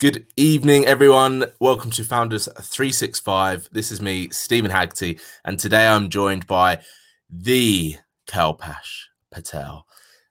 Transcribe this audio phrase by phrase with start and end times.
[0.00, 1.44] Good evening, everyone.
[1.60, 3.68] Welcome to Founders 365.
[3.70, 6.78] This is me, Steven Haggerty, and today I'm joined by
[7.28, 7.96] the
[8.26, 9.86] Kalpesh Patel.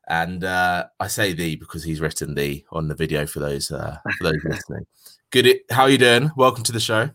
[0.08, 4.00] And uh, I say the because he's written the on the video for those uh,
[4.18, 4.88] for those listening.
[5.30, 5.60] Good.
[5.70, 6.32] How are you doing?
[6.36, 7.12] Welcome to the show.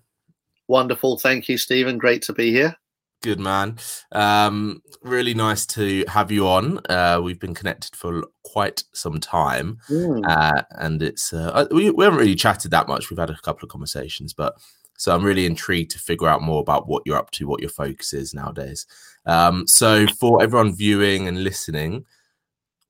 [0.68, 1.18] Wonderful.
[1.18, 1.98] Thank you, Steven.
[1.98, 2.76] Great to be here.
[3.24, 3.78] Good man.
[4.12, 6.78] Um, really nice to have you on.
[6.90, 10.22] Uh, we've been connected for quite some time, mm.
[10.28, 13.08] uh, and it's uh, we, we haven't really chatted that much.
[13.08, 14.56] We've had a couple of conversations, but
[14.98, 17.70] so I'm really intrigued to figure out more about what you're up to, what your
[17.70, 18.84] focus is nowadays.
[19.24, 22.04] Um, so for everyone viewing and listening,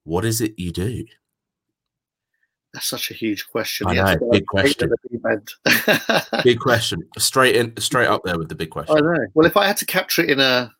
[0.02, 1.04] what is it you do?
[2.74, 3.86] That's such a huge question.
[3.86, 4.92] I know, big question.
[6.42, 7.08] big question.
[7.16, 8.96] Straight in, straight up there with the big question.
[8.96, 9.26] I know.
[9.34, 10.72] Well, if I had to capture it in a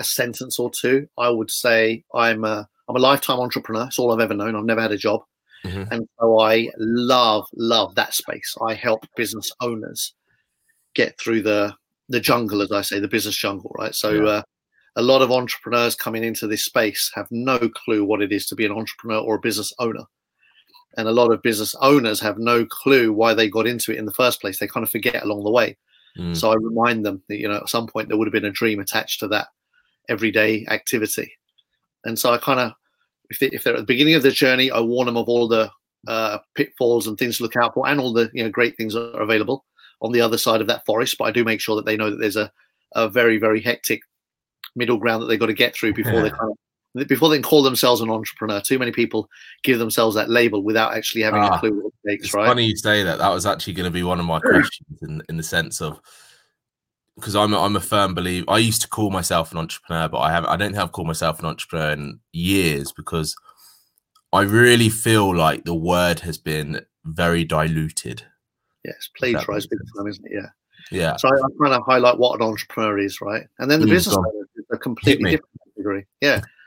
[0.00, 3.86] a sentence or two, I would say I'm a I'm a lifetime entrepreneur.
[3.86, 4.56] It's all I've ever known.
[4.56, 5.22] I've never had a job,
[5.64, 5.84] mm-hmm.
[5.92, 8.56] and so I love love that space.
[8.66, 10.14] I help business owners
[10.96, 11.72] get through the
[12.08, 13.74] the jungle, as I say, the business jungle.
[13.78, 13.94] Right.
[13.94, 14.10] So.
[14.10, 14.28] Yeah.
[14.28, 14.42] Uh,
[14.96, 18.56] a lot of entrepreneurs coming into this space have no clue what it is to
[18.56, 20.02] be an entrepreneur or a business owner
[20.98, 24.04] and a lot of business owners have no clue why they got into it in
[24.04, 24.58] the first place.
[24.58, 25.76] They kind of forget along the way.
[26.18, 26.36] Mm.
[26.36, 28.50] So I remind them that you know at some point there would have been a
[28.50, 29.46] dream attached to that
[30.08, 31.32] everyday activity,
[32.04, 32.72] and so I kind of
[33.30, 35.46] if, they, if they're at the beginning of the journey, I warn them of all
[35.46, 35.70] the
[36.08, 38.94] uh, pitfalls and things to look out for, and all the you know great things
[38.94, 39.64] that are available
[40.02, 41.16] on the other side of that forest.
[41.16, 42.50] But I do make sure that they know that there's a,
[42.96, 44.00] a very very hectic
[44.74, 46.22] middle ground that they've got to get through before yeah.
[46.22, 46.58] they kind of
[46.94, 48.60] before they can call themselves an entrepreneur.
[48.60, 49.28] Too many people
[49.62, 52.24] give themselves that label without actually having ah, a clue what it takes.
[52.26, 52.46] It's right?
[52.46, 53.18] funny you say that.
[53.18, 56.00] That was actually going to be one of my questions in in the sense of
[57.16, 58.46] because I'm a, I'm a firm believer.
[58.48, 61.08] I used to call myself an entrepreneur, but I have I don't think I've called
[61.08, 63.36] myself an entrepreneur in years because
[64.32, 68.22] I really feel like the word has been very diluted.
[68.84, 70.32] Yes, plagiarized big time, isn't it?
[70.34, 70.48] Yeah.
[70.90, 71.16] Yeah.
[71.16, 73.46] So I, am trying to highlight what an entrepreneur is, right?
[73.58, 74.16] And then the mm, business
[74.56, 76.06] is a completely different category.
[76.22, 76.40] Yeah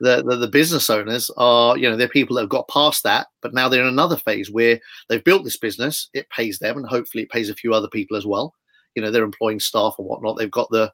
[0.00, 3.28] the, the, the business owners are you know they're people that have got past that
[3.40, 6.08] but now they're in another phase where they've built this business.
[6.12, 8.54] It pays them and hopefully it pays a few other people as well.
[8.94, 10.36] You know they're employing staff and whatnot.
[10.36, 10.92] They've got the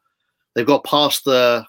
[0.55, 1.65] they've got past the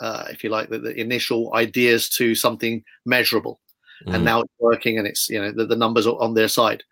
[0.00, 3.60] uh, if you like the, the, initial ideas to something measurable.
[4.06, 4.16] Mm.
[4.16, 6.82] and now it's working and it's you know the, the numbers are on their side.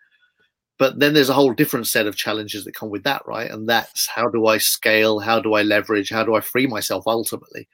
[0.77, 3.49] But then there's a whole different set of challenges that come with that right?
[3.49, 5.19] And that's how do i scale?
[5.19, 6.09] How do i leverage?
[6.09, 7.67] How do i free myself ultimately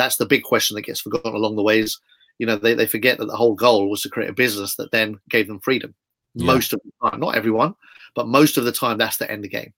[0.00, 2.00] that's the big question that gets forgotten along the ways.
[2.38, 4.90] You know, they, they forget that the whole goal was to create a business that
[4.92, 5.94] then gave them freedom.
[6.34, 6.46] Yeah.
[6.46, 7.74] Most of the time, not everyone,
[8.14, 9.74] but most of the time, that's the end of the game.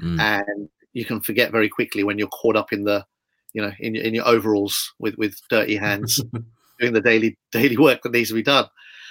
[0.00, 0.20] Mm.
[0.20, 3.04] And you can forget very quickly when you're caught up in the,
[3.52, 6.20] you know, in, in your overalls with with dirty hands,
[6.80, 8.66] doing the daily daily work that needs to be done.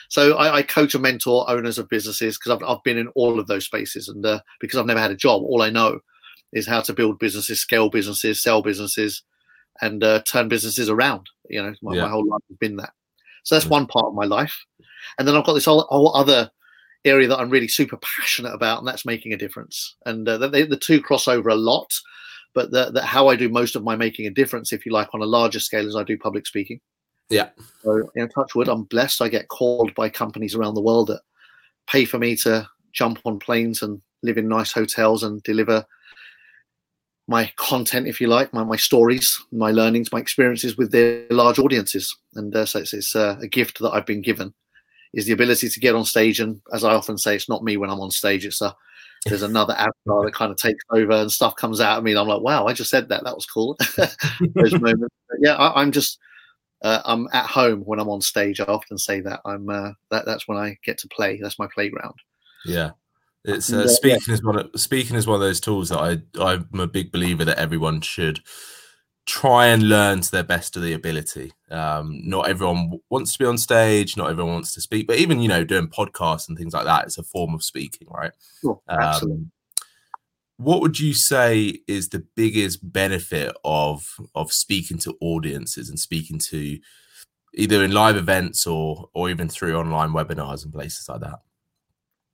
[0.09, 3.39] So I, I coach and mentor owners of businesses because I've, I've been in all
[3.39, 5.99] of those spaces, and uh, because I've never had a job, all I know
[6.53, 9.23] is how to build businesses, scale businesses, sell businesses,
[9.83, 11.29] and uh, turn businesses around.
[11.49, 12.03] You know, my, yeah.
[12.03, 12.93] my, whole life has been that.
[13.43, 14.57] So that's one part of my life.
[15.19, 16.49] And then I've got this whole, whole other
[17.03, 19.95] area that I'm really super passionate about, and that's making a difference.
[20.05, 21.93] And uh, they, the two cross over a lot,
[22.53, 25.09] but the, the, how I do most of my making a difference, if you like,
[25.13, 26.79] on a larger scale, is I do public speaking.
[27.29, 27.49] Yeah.
[27.83, 29.21] So, in touch wood, I'm blessed.
[29.21, 31.21] I get called by companies around the world that
[31.87, 35.85] pay for me to jump on planes and live in nice hotels and deliver
[37.27, 41.57] my content, if you like, my, my stories, my learnings, my experiences with their large
[41.57, 42.15] audiences.
[42.35, 44.53] And uh, so it's, it's uh, a gift that I've been given
[45.13, 46.39] is the ability to get on stage.
[46.39, 48.45] And as I often say, it's not me when I'm on stage.
[48.45, 48.75] It's a,
[49.25, 52.11] there's another avatar that kind of takes over and stuff comes out of me.
[52.11, 53.23] And I'm like, wow, I just said that.
[53.23, 53.77] That was cool.
[54.55, 55.15] Those moments.
[55.29, 56.19] But yeah, I, am just,
[56.81, 58.59] uh, I'm at home when I'm on stage.
[58.59, 61.39] I often say that I'm, uh, that, that's when I get to play.
[61.41, 62.15] That's my playground.
[62.65, 62.91] Yeah.
[63.45, 64.33] It's uh, speaking yeah.
[64.33, 67.43] is one of speaking is one of those tools that I I'm a big believer
[67.43, 68.39] that everyone should
[69.25, 71.51] try and learn to their best of the ability.
[71.69, 75.41] Um, not everyone wants to be on stage, not everyone wants to speak, but even
[75.41, 78.31] you know doing podcasts and things like that, it's a form of speaking, right?
[78.61, 79.43] Sure, absolutely.
[79.43, 79.51] Um,
[80.57, 86.39] what would you say is the biggest benefit of of speaking to audiences and speaking
[86.39, 86.79] to
[87.55, 91.39] either in live events or or even through online webinars and places like that?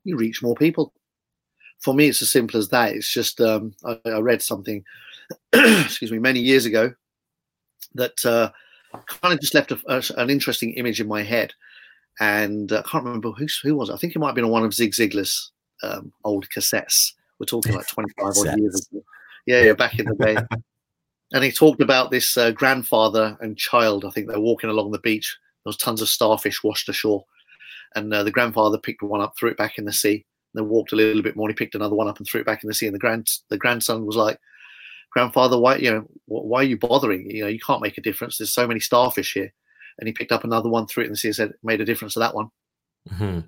[0.04, 0.94] You reach more people
[1.80, 2.94] for me, it's as simple as that.
[2.94, 4.84] It's just um, I, I, read something,
[5.54, 6.94] excuse me, many years ago
[7.96, 8.52] that uh,
[9.08, 11.54] kind of just left a, a, an interesting image in my head,
[12.20, 13.90] and uh, I can't remember who who was.
[13.90, 13.94] It.
[13.94, 15.52] I think it might have been on one of Zig Ziglar's
[15.84, 17.14] um, old cassettes.
[17.40, 19.04] We're talking like twenty five odd years ago.
[19.46, 20.38] Yeah, yeah, back in the day.
[21.34, 24.04] and he talked about this uh, grandfather and child.
[24.04, 25.38] I think they're walking along the beach.
[25.64, 27.24] There was tons of starfish washed ashore,
[27.96, 30.92] and uh, the grandfather picked one up, threw it back in the sea Then walked
[30.92, 31.48] a little bit more.
[31.48, 32.88] And he picked another one up and threw it back in the sea.
[32.88, 34.40] And the grand the grandson was like,
[35.12, 37.30] "Grandfather, why you know why are you bothering?
[37.30, 38.38] You know you can't make a difference.
[38.38, 39.54] There's so many starfish here."
[39.98, 41.86] And he picked up another one, threw it in the sea, and said, "Made a
[41.86, 42.50] difference to that one."
[43.12, 43.40] Mm-hmm.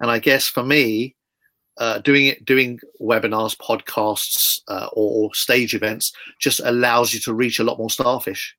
[0.00, 1.16] And I guess for me,
[1.78, 7.34] uh, doing it, doing webinars, podcasts, uh, or, or, stage events just allows you to
[7.34, 8.56] reach a lot more starfish.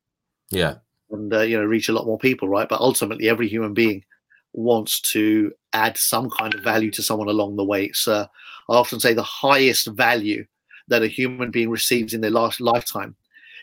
[0.50, 0.74] Yeah,
[1.10, 2.68] and uh, you know reach a lot more people, right?
[2.68, 4.04] But ultimately, every human being
[4.52, 7.86] wants to add some kind of value to someone along the way.
[7.86, 8.26] It's uh,
[8.68, 10.46] I often say the highest value
[10.88, 13.14] that a human being receives in their last lifetime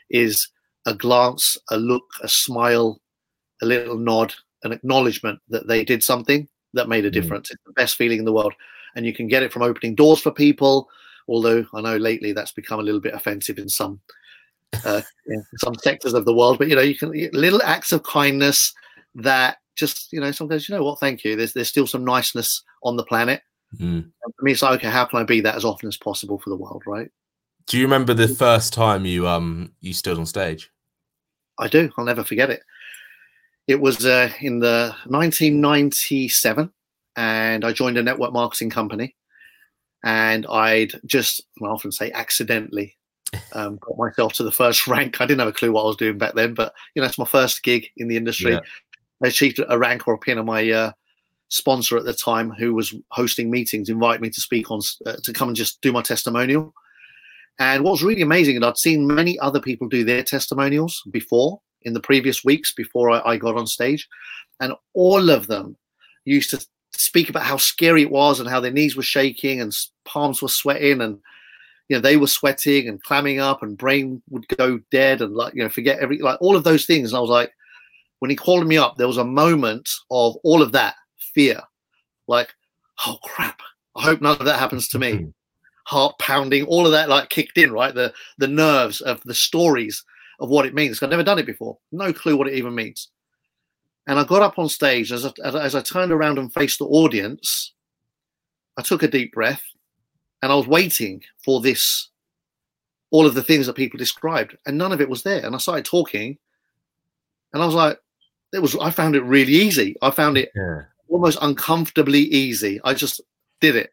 [0.09, 0.49] is
[0.85, 3.01] a glance, a look, a smile,
[3.61, 4.33] a little nod,
[4.63, 7.13] an acknowledgement that they did something that made a mm.
[7.13, 7.49] difference.
[7.49, 7.53] Mm.
[7.53, 8.53] It's the best feeling in the world.
[8.95, 10.87] And you can get it from opening doors for people,
[11.27, 13.99] although I know lately that's become a little bit offensive in some
[14.85, 16.57] uh, in some sectors of the world.
[16.57, 18.73] But you know, you can little acts of kindness
[19.15, 21.35] that just you know, sometimes you know what, thank you.
[21.35, 23.41] There's there's still some niceness on the planet.
[23.79, 24.09] Mm.
[24.37, 26.49] for me, it's like okay, how can I be that as often as possible for
[26.49, 27.09] the world, right?
[27.67, 30.71] Do you remember the first time you um you stood on stage?
[31.59, 31.91] I do.
[31.97, 32.61] I'll never forget it.
[33.67, 36.71] It was uh, in the 1997,
[37.15, 39.15] and I joined a network marketing company.
[40.03, 42.95] And I'd just, I often say, accidentally
[43.53, 45.19] um, got myself to the first rank.
[45.19, 47.17] I didn't have a clue what I was doing back then, but you know, it's
[47.17, 48.51] my first gig in the industry.
[48.51, 48.59] Yeah.
[49.23, 50.91] I achieved a rank or a pin, and my uh,
[51.49, 55.33] sponsor at the time, who was hosting meetings, invited me to speak on uh, to
[55.33, 56.73] come and just do my testimonial.
[57.59, 61.61] And what was really amazing, and I'd seen many other people do their testimonials before,
[61.83, 64.07] in the previous weeks before I, I got on stage,
[64.59, 65.77] and all of them
[66.25, 66.65] used to
[66.97, 69.73] speak about how scary it was and how their knees were shaking and
[70.05, 71.19] palms were sweating and
[71.89, 75.53] you know they were sweating and clamming up and brain would go dead and like
[75.53, 77.51] you know forget every like all of those things and i was like
[78.25, 80.95] when he called me up there was a moment of all of that
[81.33, 81.61] fear
[82.27, 82.53] like
[83.05, 83.61] oh crap
[83.95, 85.29] i hope none of that happens to me mm-hmm.
[85.85, 90.03] heart pounding all of that like kicked in right the the nerves of the stories
[90.39, 91.01] of what it means.
[91.01, 91.77] I've never done it before.
[91.91, 93.09] No clue what it even means.
[94.07, 95.11] And I got up on stage.
[95.11, 97.73] As I, as I turned around and faced the audience,
[98.77, 99.63] I took a deep breath
[100.41, 102.09] and I was waiting for this,
[103.09, 105.43] all of the things that people described, and none of it was there.
[105.43, 106.37] And I started talking,
[107.53, 107.99] and I was like,
[108.55, 109.95] it was, I found it really easy.
[110.01, 110.83] I found it yeah.
[111.09, 112.79] almost uncomfortably easy.
[112.83, 113.21] I just
[113.61, 113.91] did it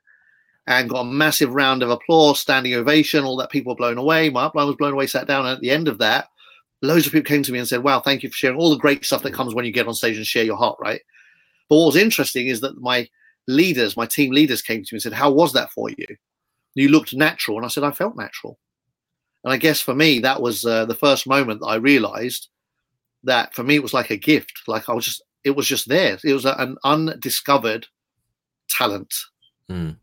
[0.66, 4.30] and got a massive round of applause, standing ovation, all that people were blown away.
[4.30, 5.44] My upline was blown away, sat down.
[5.44, 6.28] And at the end of that,
[6.82, 8.78] loads of people came to me and said, Wow, thank you for sharing all the
[8.78, 11.00] great stuff that comes when you get on stage and share your heart, right?
[11.68, 13.08] But what was interesting is that my
[13.48, 16.06] leaders, my team leaders came to me and said, How was that for you?
[16.74, 17.56] You looked natural.
[17.56, 18.58] And I said, I felt natural.
[19.44, 22.48] And I guess for me, that was uh, the first moment that I realized
[23.24, 24.62] that for me, it was like a gift.
[24.66, 26.18] Like I was just, it was just there.
[26.24, 27.86] It was an undiscovered
[28.68, 29.14] talent.
[29.70, 29.96] Mm.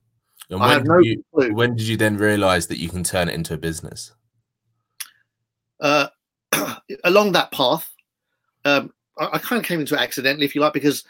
[0.50, 3.54] And when, no you, when did you then realize that you can turn it into
[3.54, 4.14] a business?
[5.80, 6.08] Uh,
[7.04, 7.90] along that path,
[8.66, 11.04] um, I, I, kind of came into it accidentally, if you like, because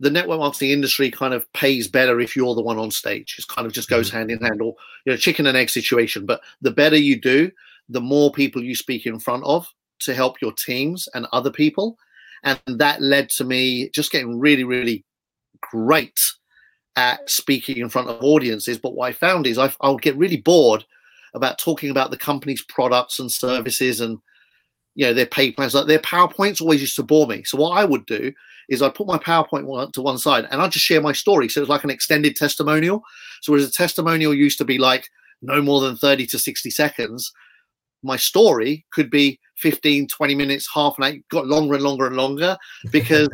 [0.00, 3.36] the network marketing industry kind of pays better if you're the one on stage.
[3.38, 4.16] It kind of just goes mm-hmm.
[4.18, 4.74] hand in hand, or
[5.04, 6.24] you know, chicken and egg situation.
[6.24, 7.50] But the better you do,
[7.88, 9.66] the more people you speak in front of
[10.04, 11.96] to help your teams and other people,
[12.42, 15.04] and that led to me just getting really, really
[15.60, 16.18] great
[16.96, 18.78] at speaking in front of audiences.
[18.78, 20.84] But what I found is I, I would get really bored
[21.34, 24.18] about talking about the company's products and services and
[24.94, 25.74] you know their pay plans.
[25.74, 27.42] Like their powerpoints always used to bore me.
[27.44, 28.32] So what i would do
[28.70, 31.48] is i'd put my powerpoint to one side and i'd just share my story.
[31.48, 33.02] So it was like an extended testimonial.
[33.42, 35.08] So whereas a testimonial used to be like
[35.42, 37.32] no more than 30 to 60 seconds
[38.04, 42.16] my story could be 15 20 minutes half an hour got longer and longer and
[42.16, 42.56] longer
[42.92, 43.28] because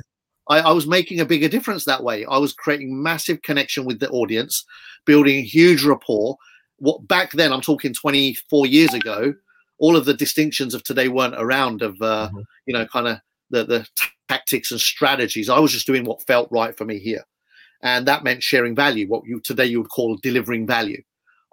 [0.48, 4.00] I, I was making a bigger difference that way i was creating massive connection with
[4.00, 4.64] the audience
[5.06, 6.36] building a huge rapport
[6.78, 9.34] what back then i'm talking 24 years ago
[9.78, 12.40] all of the distinctions of today weren't around of uh, mm-hmm.
[12.66, 13.18] you know kind of
[13.50, 13.88] the the
[14.28, 15.50] tactics and strategies.
[15.50, 17.24] I was just doing what felt right for me here,
[17.82, 19.08] and that meant sharing value.
[19.08, 21.02] What you today you would call delivering value.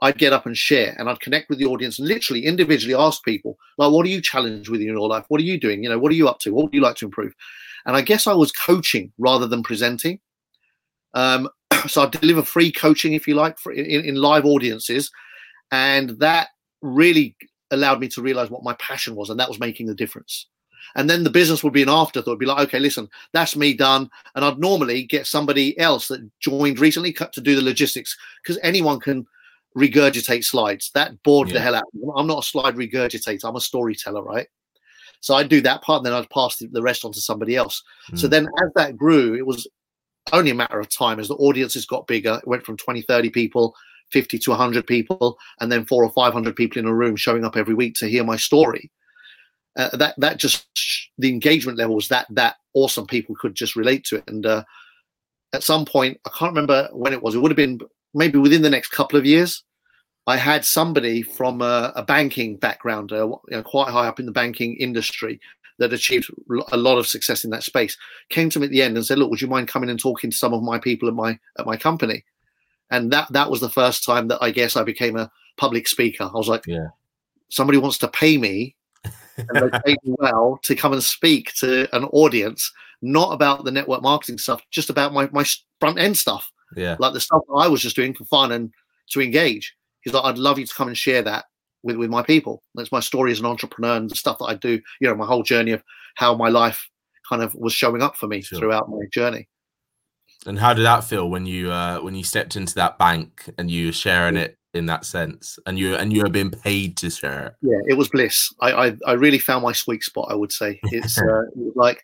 [0.01, 3.24] I'd get up and share, and I'd connect with the audience and literally individually ask
[3.24, 5.25] people like, "What are you challenged with in your life?
[5.27, 5.84] What are you doing?
[5.84, 6.54] You know, what are you up to?
[6.54, 7.34] What would you like to improve?"
[7.86, 10.20] And I guess I was coaching rather than presenting.
[11.13, 11.50] Um,
[11.88, 15.12] so I deliver free coaching, if you like, for, in, in live audiences,
[15.72, 16.50] and that
[16.82, 17.36] really
[17.72, 20.48] allowed me to realize what my passion was, and that was making the difference.
[20.96, 22.32] And then the business would be an afterthought.
[22.32, 24.10] It'd be like, okay, listen, that's me done.
[24.36, 29.00] And I'd normally get somebody else that joined recently to do the logistics because anyone
[29.00, 29.27] can
[29.77, 30.91] regurgitate slides.
[30.93, 31.55] That bored yeah.
[31.55, 31.84] the hell out.
[31.84, 32.10] of me.
[32.15, 33.46] I'm not a slide regurgitator.
[33.46, 34.48] I'm a storyteller, right?
[35.22, 37.84] So I'd do that part, and then I'd pass the rest on to somebody else.
[38.12, 38.19] Mm.
[38.19, 39.67] So then, as that grew, it was
[40.34, 42.39] only a matter of time as the audiences got bigger.
[42.41, 43.75] It went from 20, 30 people,
[44.12, 47.57] 50 to 100 people, and then four or 500 people in a room showing up
[47.57, 48.91] every week to hear my story.
[49.75, 50.65] Uh, that that just
[51.19, 53.05] the engagement level was that that awesome.
[53.05, 54.63] People could just relate to it, and uh,
[55.53, 57.36] at some point, I can't remember when it was.
[57.36, 57.79] It would have been
[58.13, 59.63] maybe within the next couple of years.
[60.27, 64.25] I had somebody from a, a banking background, uh, you know, quite high up in
[64.25, 65.39] the banking industry,
[65.79, 66.29] that achieved
[66.72, 67.98] a lot of success in that space,
[68.29, 70.31] came to me at the end and said, "Look, would you mind coming and talking
[70.31, 72.24] to some of my people at my at my company?"
[72.89, 76.24] And that that was the first time that I guess I became a public speaker.
[76.24, 76.88] I was like, "Yeah,
[77.50, 78.75] somebody wants to pay me,
[79.38, 83.72] and they pay me well to come and speak to an audience, not about the
[83.72, 85.46] network marketing stuff, just about my my
[85.79, 88.72] front end stuff, yeah, like the stuff I was just doing for fun and
[89.12, 89.75] to engage."
[90.07, 91.45] He's like, "I'd love you to come and share that
[91.83, 92.63] with with my people.
[92.75, 94.81] That's my story as an entrepreneur and the stuff that I do.
[95.01, 95.83] You know, my whole journey of
[96.15, 96.87] how my life
[97.27, 98.59] kind of was showing up for me sure.
[98.59, 99.49] throughout my journey.
[100.45, 103.69] And how did that feel when you uh, when you stepped into that bank and
[103.69, 107.09] you were sharing it in that sense, and you and you were being paid to
[107.09, 107.53] share it?
[107.61, 108.53] Yeah, it was bliss.
[108.61, 110.27] I I, I really found my sweet spot.
[110.29, 111.43] I would say it's uh,
[111.75, 112.01] like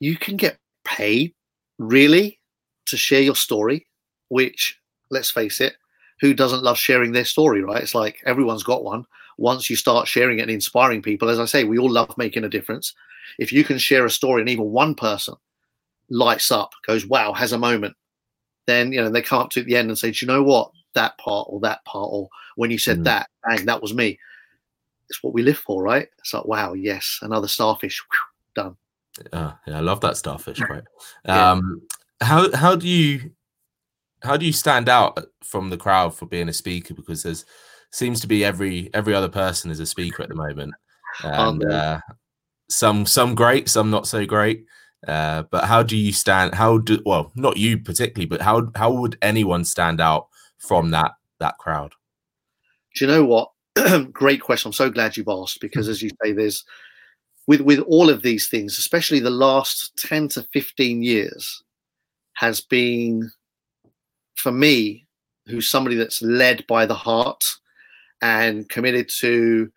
[0.00, 1.34] you can get paid
[1.78, 2.40] really
[2.86, 3.86] to share your story,
[4.30, 4.78] which
[5.10, 5.74] let's face it,
[6.20, 7.82] who doesn't love sharing their story, right?
[7.82, 9.04] It's like everyone's got one.
[9.36, 12.44] Once you start sharing it and inspiring people, as I say, we all love making
[12.44, 12.94] a difference.
[13.38, 15.34] If you can share a story and even one person
[16.10, 17.94] lights up, goes, wow, has a moment,
[18.66, 20.72] then, you know, they come up to the end and say, do you know what?
[20.94, 23.04] That part or that part, or when you said mm.
[23.04, 24.18] that, bang, that was me.
[25.08, 26.08] It's what we live for, right?
[26.18, 28.76] It's like, wow, yes, another starfish, whew, done.
[29.32, 30.60] Uh, yeah, I love that starfish.
[30.60, 30.82] Right.
[31.24, 31.52] yeah.
[31.52, 31.82] Um,
[32.20, 33.30] how how do you
[34.22, 36.94] how do you stand out from the crowd for being a speaker?
[36.94, 37.44] Because there's
[37.90, 40.74] seems to be every every other person is a speaker at the moment,
[41.22, 42.00] and uh,
[42.68, 44.64] some some great, some not so great.
[45.06, 46.54] Uh, but how do you stand?
[46.54, 51.12] How do well, not you particularly, but how how would anyone stand out from that
[51.38, 51.92] that crowd?
[52.94, 53.50] Do you know what?
[54.12, 54.68] great question.
[54.68, 56.64] I'm so glad you've asked because, as you say, there's
[57.46, 61.62] with with all of these things, especially the last ten to fifteen years,
[62.34, 63.30] has been
[64.38, 65.06] for me,
[65.46, 67.44] who's somebody that's led by the heart
[68.22, 69.70] and committed to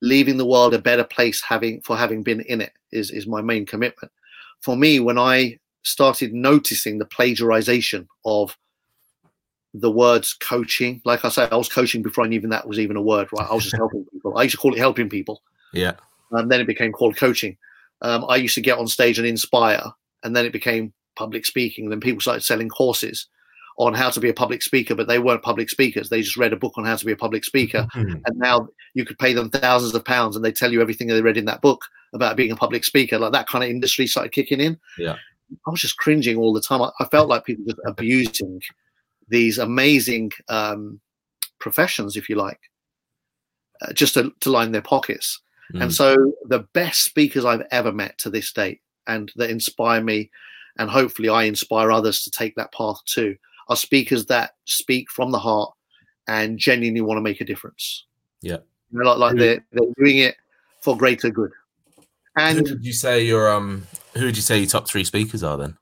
[0.00, 3.42] leaving the world a better place having for having been in it is, is my
[3.42, 4.12] main commitment.
[4.60, 8.56] For me, when I started noticing the plagiarization of
[9.74, 12.78] the words coaching, like I said, I was coaching before I knew even that was
[12.78, 13.48] even a word, right?
[13.48, 14.38] I was just helping people.
[14.38, 15.42] I used to call it helping people.
[15.72, 15.94] Yeah.
[16.32, 17.56] And then it became called coaching.
[18.00, 19.82] Um, I used to get on stage and inspire,
[20.22, 21.90] and then it became public speaking.
[21.90, 23.26] Then people started selling courses
[23.78, 26.08] on how to be a public speaker, but they weren't public speakers.
[26.08, 27.86] They just read a book on how to be a public speaker.
[27.94, 28.18] Mm-hmm.
[28.26, 31.22] And now you could pay them thousands of pounds and they tell you everything they
[31.22, 33.18] read in that book about being a public speaker.
[33.18, 34.78] Like that kind of industry started kicking in.
[34.98, 35.14] Yeah.
[35.66, 36.82] I was just cringing all the time.
[36.82, 38.60] I, I felt like people just abusing
[39.28, 41.00] these amazing um,
[41.60, 42.60] professions, if you like,
[43.82, 45.40] uh, just to, to, line their pockets.
[45.72, 45.84] Mm.
[45.84, 46.16] And so
[46.46, 50.30] the best speakers I've ever met to this date and that inspire me,
[50.78, 53.36] and hopefully I inspire others to take that path too,
[53.68, 55.72] are speakers that speak from the heart
[56.26, 58.04] and genuinely want to make a difference.
[58.40, 58.58] Yeah,
[58.90, 60.36] you know, like, like they're they're doing it
[60.80, 61.52] for greater good.
[62.36, 65.42] And who would you say your um who would you say your top three speakers
[65.42, 65.76] are then?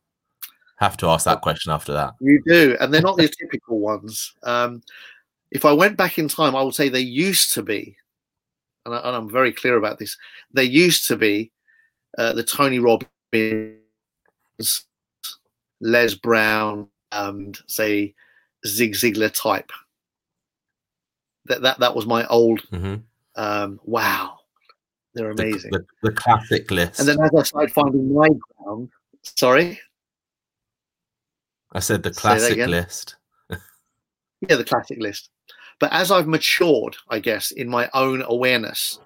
[0.76, 2.14] Have to ask that question after that.
[2.20, 4.34] You do, and they're not the typical ones.
[4.42, 4.82] Um,
[5.50, 7.96] if I went back in time, I would say they used to be,
[8.84, 10.18] and, I, am very clear about this.
[10.52, 11.50] They used to be
[12.18, 13.78] uh, the Tony Robbins,
[15.80, 18.14] Les Brown, and say
[18.66, 19.70] Zig Ziglar type.
[21.46, 22.62] That that that was my old.
[22.70, 22.96] Mm-hmm.
[23.36, 24.38] Um, wow,
[25.14, 25.70] they're amazing.
[25.70, 27.00] The, the, the, classic list.
[27.00, 28.90] And then as I started finding my ground,
[29.22, 29.78] sorry,
[31.72, 33.16] I said the classic list.
[33.50, 35.30] yeah, the classic list.
[35.78, 38.98] But as I've matured, I guess in my own awareness,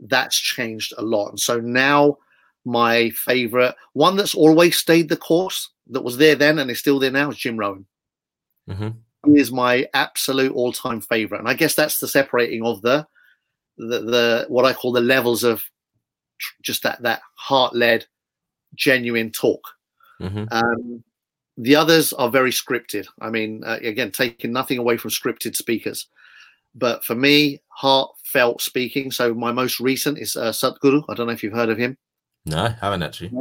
[0.00, 1.28] that's changed a lot.
[1.28, 2.18] And so now
[2.64, 6.98] my favorite one that's always stayed the course that was there then and is still
[6.98, 7.86] there now is Jim Rohn.
[8.68, 8.88] Mm-hmm.
[9.26, 13.06] He is my absolute all-time favorite, and I guess that's the separating of the,
[13.76, 15.62] the the what I call the levels of
[16.62, 18.06] just that that heart-led,
[18.74, 19.66] genuine talk.
[20.20, 20.44] Mm-hmm.
[20.50, 21.04] Um,
[21.56, 23.06] the others are very scripted.
[23.20, 26.06] I mean, uh, again, taking nothing away from scripted speakers,
[26.74, 29.10] but for me, heartfelt speaking.
[29.10, 31.04] So my most recent is uh, Sadhguru.
[31.08, 31.96] I don't know if you've heard of him.
[32.44, 33.32] No, I haven't actually.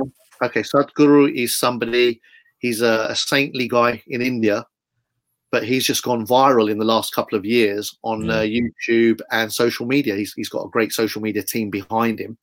[0.41, 2.21] Okay, Sadhguru is somebody
[2.65, 4.65] He's a, a, saintly guy in India,
[5.51, 8.34] but he's just gone viral in the last couple of years on yeah.
[8.34, 10.15] uh, YouTube and social media.
[10.15, 12.38] He's, he's got a great social media team behind him,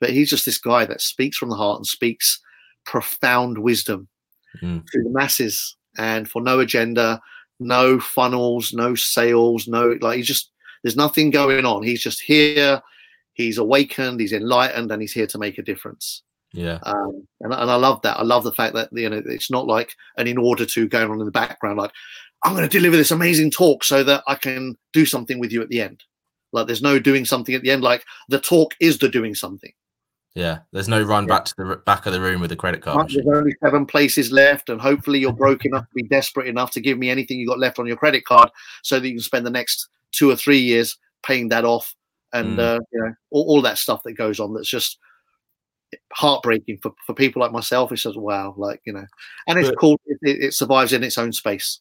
[0.00, 2.40] but he's just this guy that speaks from the heart and speaks
[2.84, 4.08] profound wisdom.
[4.62, 4.82] mm.
[4.86, 7.20] to the masses and for no agenda,
[7.60, 10.52] no funnels, no sales, no like he's just
[10.82, 11.82] there's nothing going on.
[11.82, 12.80] He's just here.
[13.32, 14.20] He's awakened.
[14.20, 16.22] He's enlightened, and he's here to make a difference.
[16.56, 16.78] Yeah.
[16.84, 18.18] Um, and, and I love that.
[18.18, 21.10] I love the fact that you know it's not like an in order to going
[21.10, 21.78] on in the background.
[21.78, 21.92] Like
[22.44, 25.60] I'm going to deliver this amazing talk so that I can do something with you
[25.62, 26.02] at the end.
[26.52, 27.82] Like there's no doing something at the end.
[27.82, 29.72] Like the talk is the doing something.
[30.34, 31.28] Yeah, there's no run yeah.
[31.28, 33.10] back to the back of the room with a credit card.
[33.10, 36.80] There's only seven places left, and hopefully you're broke enough to be desperate enough to
[36.80, 38.50] give me anything you got left on your credit card,
[38.82, 41.94] so that you can spend the next two or three years paying that off,
[42.32, 42.60] and mm.
[42.60, 44.52] uh, you know all, all, that stuff that goes on.
[44.52, 44.98] That's just
[46.12, 47.92] heartbreaking for, for people like myself.
[47.92, 49.06] It's just wow, like you know,
[49.46, 50.00] and it's but, cool.
[50.06, 51.80] It, it, survives in its own space.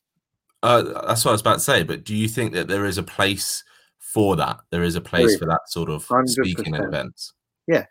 [0.64, 1.84] Uh, that's what I was about to say.
[1.84, 3.64] But do you think that there is a place
[4.00, 4.60] for that?
[4.72, 6.30] There is a place for that sort of 100%.
[6.30, 7.34] speaking events.
[7.68, 7.86] Yeah,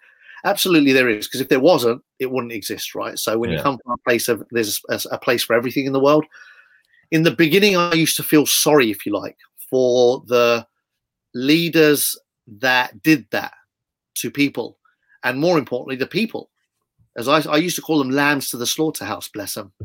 [0.45, 3.19] Absolutely, there is because if there wasn't, it wouldn't exist, right?
[3.19, 3.57] So when yeah.
[3.57, 6.27] you come from a place of there's a, a place for everything in the world.
[7.11, 9.39] In the beginning, I used to feel sorry, if you like,
[9.71, 10.67] for the
[11.35, 13.55] leaders that did that
[14.17, 14.79] to people,
[15.25, 16.51] and more importantly, the people.
[17.17, 19.73] As I, I used to call them lambs to the slaughterhouse, bless them.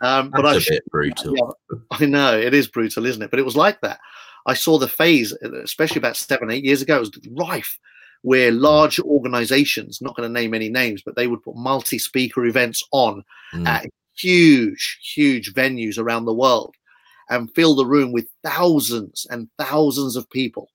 [0.00, 1.34] Um, but I, a bit brutal.
[1.36, 3.30] Yeah, I know it is brutal, isn't it?
[3.32, 3.98] But it was like that.
[4.46, 7.80] I saw the phase, especially about seven, eight years ago, it was rife
[8.22, 12.46] where large organizations, not going to name any names, but they would put multi speaker
[12.46, 13.66] events on mm.
[13.66, 13.86] at
[14.16, 16.74] huge, huge venues around the world
[17.30, 20.70] and fill the room with thousands and thousands of people.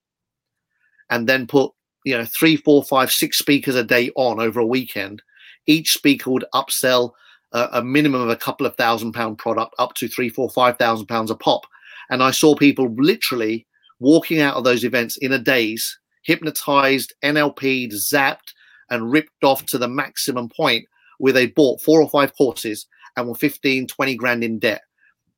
[1.09, 1.71] And then put,
[2.03, 5.22] you know, three, four, five, six speakers a day on over a weekend.
[5.65, 7.12] Each speaker would upsell
[7.51, 10.77] a, a minimum of a couple of thousand pound product up to three, four, five
[10.77, 11.65] thousand pounds a pop.
[12.10, 13.65] And I saw people literally
[14.00, 18.53] walking out of those events in a daze hypnotized, NLP'd, zapped,
[18.89, 20.86] and ripped off to the maximum point
[21.19, 24.81] where they bought four or five courses and were 15, 20 grand in debt.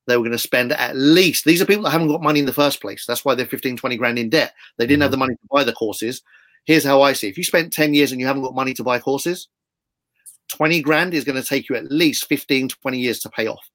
[0.08, 2.46] They were going to spend at least, these are people that haven't got money in
[2.46, 3.06] the first place.
[3.06, 4.54] That's why they're 15, 20 grand in debt.
[4.78, 5.02] They didn't mm-hmm.
[5.04, 6.22] have the money to buy the courses.
[6.66, 8.84] Here's how I see if you spent 10 years and you haven't got money to
[8.84, 9.48] buy courses,
[10.50, 13.70] 20 grand is going to take you at least 15, 20 years to pay off.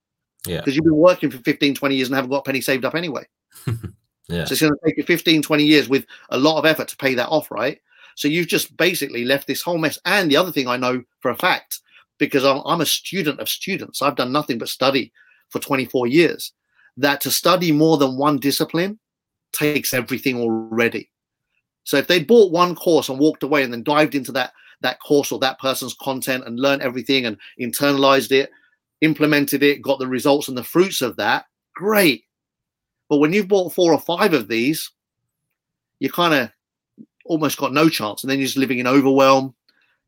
[0.47, 0.59] Yeah.
[0.59, 2.95] Because you've been working for 15, 20 years and haven't got a penny saved up
[2.95, 3.27] anyway.
[4.31, 4.45] Yeah.
[4.45, 6.97] So it's going to take you 15, 20 years with a lot of effort to
[6.97, 7.81] pay that off, right?
[8.15, 9.99] So you've just basically left this whole mess.
[10.05, 11.81] And the other thing I know for a fact,
[12.19, 15.13] because I'm, I'm a student of students, I've done nothing but study
[15.49, 16.53] for 24 years,
[16.97, 18.99] that to study more than one discipline
[19.53, 21.11] takes everything already.
[21.85, 25.01] So if they bought one course and walked away and then dived into that that
[25.01, 28.51] course or that person's content and learned everything and internalized it,
[29.01, 32.25] implemented it, got the results and the fruits of that, great.
[33.09, 34.91] But when you've bought four or five of these,
[35.99, 36.51] you kind of
[37.27, 38.23] almost got no chance.
[38.23, 39.55] And then you're just living in overwhelm.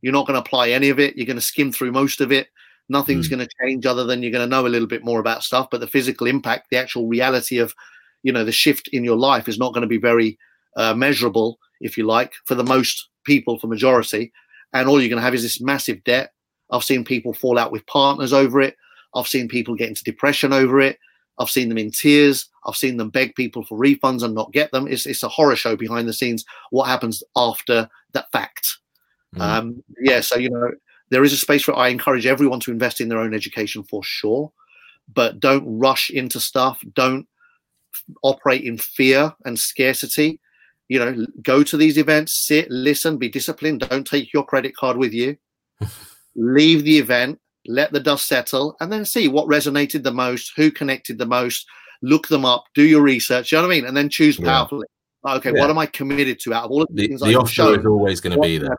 [0.00, 1.16] You're not going to apply any of it.
[1.16, 2.48] You're going to skim through most of it.
[2.88, 3.32] Nothing's mm.
[3.32, 5.68] going to change other than you're going to know a little bit more about stuff.
[5.70, 7.74] But the physical impact, the actual reality of,
[8.22, 10.38] you know, the shift in your life is not going to be very
[10.76, 14.32] uh, measurable, if you like, for the most people, for majority.
[14.72, 16.32] And all you're going to have is this massive debt.
[16.70, 18.76] I've seen people fall out with partners over it.
[19.14, 20.98] I've seen people get into depression over it.
[21.38, 22.48] I've seen them in tears.
[22.66, 24.86] I've seen them beg people for refunds and not get them.
[24.86, 26.44] It's, it's a horror show behind the scenes.
[26.70, 28.78] What happens after that fact?
[29.34, 29.40] Mm.
[29.40, 30.70] Um, yeah, so you know
[31.10, 31.76] there is a space for.
[31.76, 34.52] I encourage everyone to invest in their own education for sure,
[35.12, 36.82] but don't rush into stuff.
[36.94, 37.26] Don't
[38.22, 40.40] operate in fear and scarcity.
[40.92, 43.80] You know, go to these events, sit, listen, be disciplined.
[43.80, 45.36] Don't take your credit card with you.
[46.34, 50.70] Leave the event let the dust settle, and then see what resonated the most, who
[50.70, 51.66] connected the most.
[52.02, 53.52] Look them up, do your research.
[53.52, 54.86] You know what I mean, and then choose powerfully.
[55.24, 55.34] Yeah.
[55.34, 55.60] Okay, yeah.
[55.60, 57.74] what am I committed to out of all of the, the things the I show?
[57.74, 58.76] is always going to be there.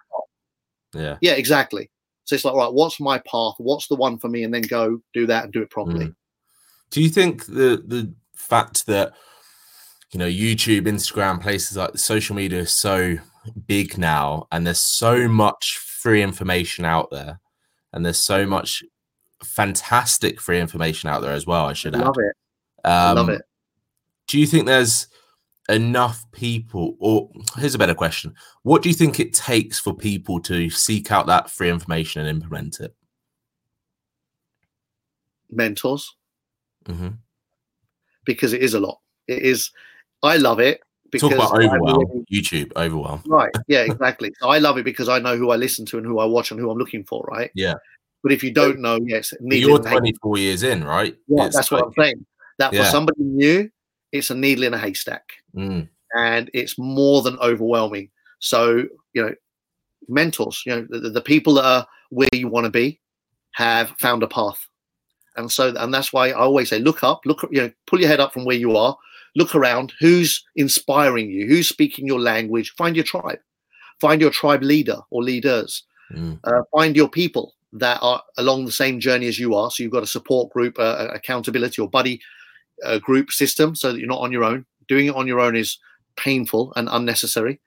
[0.93, 1.89] Yeah, yeah, exactly.
[2.25, 3.53] So it's like, right, what's my path?
[3.57, 4.43] What's the one for me?
[4.43, 6.07] And then go do that and do it properly.
[6.07, 6.15] Mm.
[6.89, 9.13] Do you think the the fact that
[10.13, 13.17] you know YouTube, Instagram, places like social media is so
[13.67, 17.39] big now, and there's so much free information out there
[17.93, 18.83] and there's so much
[19.43, 21.65] fantastic free information out there as well.
[21.65, 22.25] I should love add.
[22.25, 22.87] it.
[22.87, 23.43] Um, love it.
[24.27, 25.07] Do you think there's
[25.69, 30.39] enough people, or here's a better question: What do you think it takes for people
[30.41, 32.93] to seek out that free information and implement it?
[35.49, 36.15] Mentors,
[36.85, 37.09] mm-hmm.
[38.25, 38.99] because it is a lot.
[39.27, 39.71] It is.
[40.23, 40.81] I love it
[41.11, 42.25] because talk about overwhelm.
[42.31, 43.21] YouTube overwhelm.
[43.27, 43.51] Right.
[43.67, 43.81] Yeah.
[43.81, 44.33] Exactly.
[44.39, 46.51] so I love it because I know who I listen to and who I watch
[46.51, 47.23] and who I'm looking for.
[47.29, 47.51] Right.
[47.53, 47.75] Yeah.
[48.23, 51.15] But if you don't know, yes, you're 24 years in, right?
[51.27, 52.25] Yeah, it's that's like, what I'm saying.
[52.57, 52.85] That yeah.
[52.85, 53.69] for somebody new,
[54.13, 55.89] it's a needle in a haystack, mm.
[56.15, 58.11] and it's more than overwhelming.
[58.39, 59.33] So you know,
[60.07, 63.01] mentors, you know, the, the people that are where you want to be,
[63.53, 64.67] have found a path,
[65.35, 68.09] And so, and that's why I always say, look up, look, you know, pull your
[68.09, 68.95] head up from where you are,
[69.35, 73.39] look around, who's inspiring you, who's speaking your language, find your tribe,
[73.99, 76.39] find your tribe leader or leaders, mm.
[76.43, 79.71] uh, find your people that are along the same journey as you are.
[79.71, 82.21] So you've got a support group, uh, accountability or buddy
[82.83, 84.65] uh, group system so that you're not on your own.
[84.87, 85.79] Doing it on your own is
[86.15, 87.59] painful and unnecessary.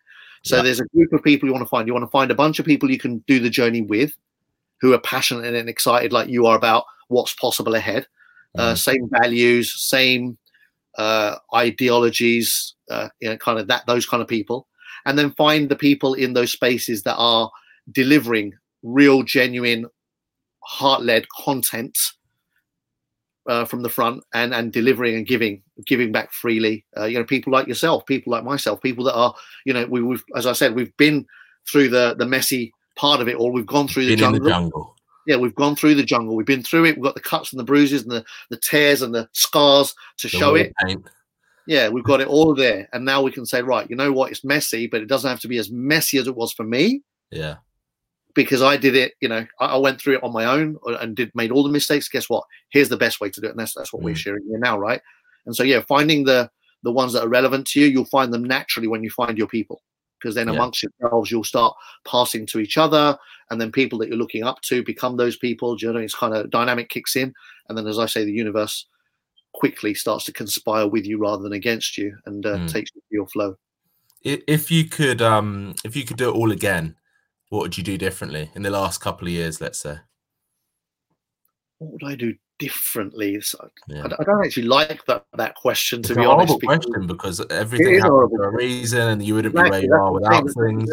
[0.44, 0.62] So yeah.
[0.62, 1.88] there's a group of people you want to find.
[1.88, 4.16] You want to find a bunch of people you can do the journey with
[4.80, 8.06] who are passionate and excited like you are about what's possible ahead.
[8.56, 8.78] Uh, mm.
[8.78, 10.38] same values, same
[10.98, 14.66] uh, ideologies, uh, you know, kind of that those kind of people,
[15.04, 17.50] and then find the people in those spaces that are
[17.92, 19.86] delivering real, genuine,
[20.62, 21.96] heart-led content
[23.48, 26.84] uh, from the front and and delivering and giving giving back freely.
[26.96, 30.00] Uh, you know, people like yourself, people like myself, people that are you know we,
[30.10, 31.26] have as I said we've been
[31.70, 33.52] through the the messy part of it all.
[33.52, 34.42] We've gone through the jungle.
[34.42, 34.96] the jungle.
[35.26, 36.36] Yeah, we've gone through the jungle.
[36.36, 36.96] We've been through it.
[36.96, 40.28] We've got the cuts and the bruises and the, the tears and the scars to
[40.28, 40.72] the show it.
[40.84, 41.04] Paint.
[41.66, 42.88] Yeah, we've got it all there.
[42.92, 44.30] And now we can say, right, you know what?
[44.30, 47.02] It's messy, but it doesn't have to be as messy as it was for me.
[47.32, 47.56] Yeah
[48.36, 50.98] because I did it, you know, I, I, went through it on my own uh,
[50.98, 52.08] and did made all the mistakes.
[52.08, 52.44] Guess what?
[52.68, 54.04] Here's the best way to do it, and that's that's what mm.
[54.04, 55.00] we're sharing here now, right?
[55.46, 56.48] And so yeah, finding the
[56.84, 59.48] the ones that are relevant to you, you'll find them naturally when you find your
[59.48, 59.82] people,
[60.18, 60.54] because then yeah.
[60.54, 61.74] amongst yourselves you'll start
[62.06, 63.16] passing to each other,
[63.50, 65.76] and then people that you're looking up to become those people.
[65.76, 67.34] Do you know, it's kind of dynamic kicks in,
[67.68, 68.86] and then as I say, the universe
[69.52, 72.72] quickly starts to conspire with you rather than against you, and uh, mm.
[72.72, 73.56] takes you to your flow.
[74.22, 76.96] If you could, um, if you could do it all again,
[77.48, 79.98] what would you do differently in the last couple of years, let's say?
[81.78, 83.40] What would I do differently?
[83.40, 84.02] So yeah.
[84.02, 86.60] I, I, don't actually like that that question to it's be a honest.
[86.62, 89.82] question because everything happens for a reason, and you wouldn't exactly.
[89.82, 90.90] be where you are without things.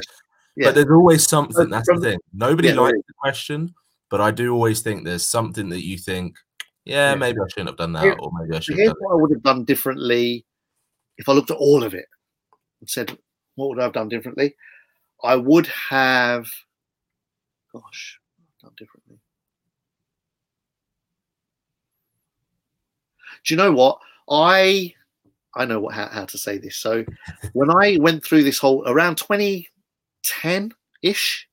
[0.56, 0.67] Yeah.
[0.67, 1.69] But there's always something.
[1.69, 2.19] That's the thing.
[2.34, 3.73] Nobody yeah, likes the question,
[4.10, 6.36] but I do always think there's something that you think,
[6.86, 8.76] yeah, maybe I shouldn't have done that, or maybe I should.
[8.76, 10.45] Here's what I would have done differently
[11.17, 12.06] if I looked at all of it
[12.82, 13.17] and said,
[13.56, 14.56] what would I have done differently?
[15.23, 16.47] I would have,
[17.71, 18.19] gosh,
[18.62, 19.03] done differently.
[23.45, 24.93] Do you know what I?
[25.56, 26.77] I know what how, how to say this.
[26.77, 27.06] So
[27.53, 31.47] when I went through this whole around 2010 ish,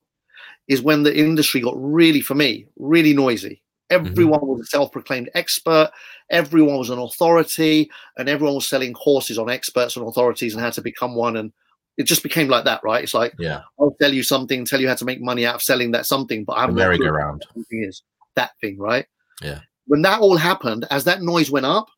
[0.68, 3.60] is when the industry got really, for me, really noisy.
[3.90, 4.06] Mm-hmm.
[4.06, 4.50] Everyone mm-hmm.
[4.50, 5.90] was a self-proclaimed expert.
[6.30, 10.70] Everyone was an authority, and everyone was selling courses on experts and authorities and how
[10.70, 11.36] to become one.
[11.36, 11.52] And
[11.96, 13.02] it just became like that, right?
[13.02, 15.62] It's like, yeah, I'll tell you something, tell you how to make money out of
[15.62, 17.44] selling that something, but I haven't merry-go-round.
[17.70, 18.02] Is
[18.36, 19.06] that thing, right?
[19.42, 19.58] Yeah.
[19.90, 21.88] When that all happened, as that noise went up,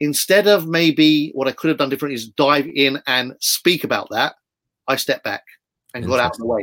[0.00, 4.08] instead of maybe what I could have done differently is dive in and speak about
[4.10, 4.34] that,
[4.86, 5.42] I stepped back
[5.94, 6.60] and got out of the way.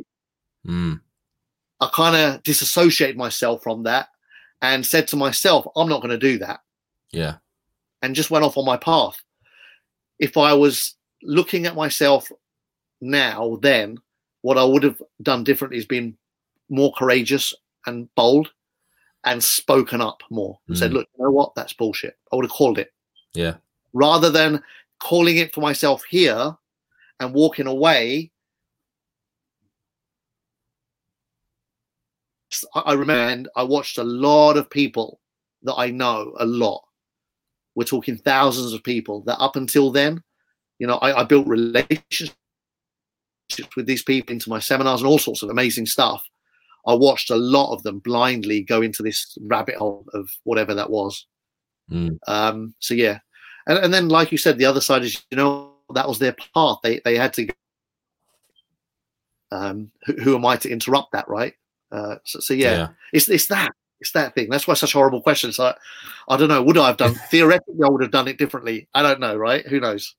[0.67, 1.01] Mm.
[1.82, 4.10] I kind of disassociated myself from that
[4.62, 6.60] and said to myself, I'm not going to do that.
[7.12, 7.38] Yeah.
[8.03, 9.19] And just went off on my path.
[10.19, 12.32] If I was looking at myself
[13.01, 13.97] now then
[14.41, 16.15] what I would have done differently is been
[16.69, 17.55] more courageous
[17.88, 18.51] and bold
[19.25, 20.79] and spoken up more and mm.
[20.79, 21.53] said, look, you know what?
[21.55, 22.17] That's bullshit.
[22.32, 22.93] I would have called it.
[23.34, 23.55] Yeah.
[23.93, 24.63] Rather than
[24.99, 26.55] calling it for myself here
[27.19, 28.32] and walking away.
[32.73, 35.19] I remember and I watched a lot of people
[35.63, 36.82] that I know a lot.
[37.75, 40.23] We're talking thousands of people that up until then,
[40.79, 42.36] you know, I, I built relationships
[43.75, 46.23] with these people into my seminars and all sorts of amazing stuff.
[46.88, 50.89] I watched a lot of them blindly go into this rabbit hole of whatever that
[50.89, 51.26] was.
[51.92, 52.18] Mm.
[52.28, 53.20] Um, so yeah,
[53.68, 56.36] and, and then like you said, the other side is you know that was their
[56.54, 56.78] path.
[56.84, 57.48] They they had to.
[59.52, 61.54] Um, who, who am I to interrupt that, right?
[61.92, 64.50] Uh, so, so yeah, yeah, it's it's that it's that thing.
[64.50, 65.60] That's why such a horrible questions.
[65.60, 65.76] Like
[66.28, 66.62] I don't know.
[66.62, 67.76] Would I have done theoretically?
[67.84, 68.88] I would have done it differently.
[68.94, 69.65] I don't know, right?
[69.68, 70.15] Who knows?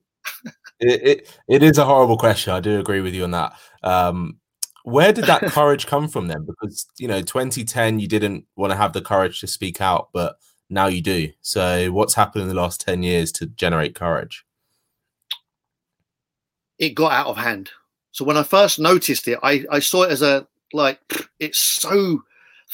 [0.81, 2.53] it, it, it is a horrible question.
[2.53, 3.53] I do agree with you on that.
[3.83, 4.39] Um,
[4.85, 6.45] where did that courage come from then?
[6.45, 10.37] Because you know, 2010, you didn't want to have the courage to speak out, but
[10.69, 11.31] now you do.
[11.43, 14.45] So, what's happened in the last 10 years to generate courage?
[16.79, 17.71] It got out of hand.
[18.13, 21.01] So when I first noticed it, I, I saw it as a like
[21.39, 22.23] it's so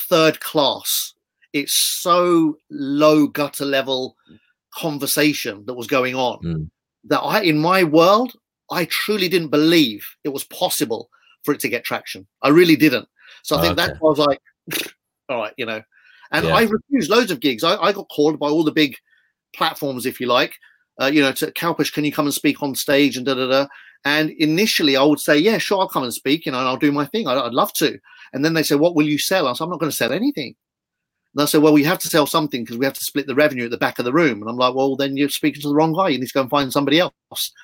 [0.08, 1.12] third class.
[1.52, 4.16] It's so low gutter level
[4.74, 6.40] conversation that was going on.
[6.42, 6.70] Mm
[7.08, 8.34] that I, in my world,
[8.70, 11.08] I truly didn't believe it was possible
[11.46, 12.26] for it to get traction.
[12.42, 13.08] I really didn't.
[13.42, 13.86] So I think okay.
[13.86, 14.40] that was like,
[15.30, 15.80] all right, you know.
[16.32, 16.54] And yeah.
[16.54, 17.64] I refused loads of gigs.
[17.64, 18.96] I, I, got called by all the big
[19.54, 20.54] platforms, if you like.
[21.00, 23.46] Uh, you know, to Kalpesh, can you come and speak on stage and da da
[23.46, 23.66] da.
[24.04, 26.76] And initially, I would say, yeah, sure, I'll come and speak, you know, and I'll
[26.76, 27.26] do my thing.
[27.26, 27.98] I, would love to.
[28.32, 29.46] And then they say, what will you sell?
[29.46, 30.54] I said, I'm not going to sell anything.
[31.34, 33.34] And I said, well, we have to sell something because we have to split the
[33.34, 34.40] revenue at the back of the room.
[34.40, 36.08] And I'm like, well, then you're speaking to the wrong guy.
[36.08, 37.12] You need to go and find somebody else.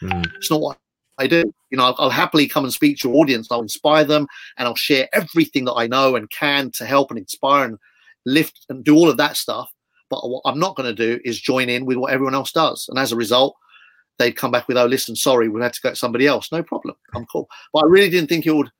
[0.02, 0.30] Mm.
[0.36, 0.78] It's not what
[1.18, 1.44] I do.
[1.70, 3.48] You know, I'll, I'll, happily come and speak to your audience.
[3.50, 7.18] I'll inspire them and I'll share everything that I know and can to help and
[7.18, 7.78] inspire and
[8.26, 9.70] lift and do all of that stuff.
[10.10, 12.86] But what I'm not going to do is join in with what everyone else does.
[12.88, 13.56] And as a result,
[14.18, 16.52] they'd come back with, oh, listen, sorry, we had to go to somebody else.
[16.52, 16.96] No problem.
[17.14, 17.48] I'm cool.
[17.72, 18.70] But I really didn't think it would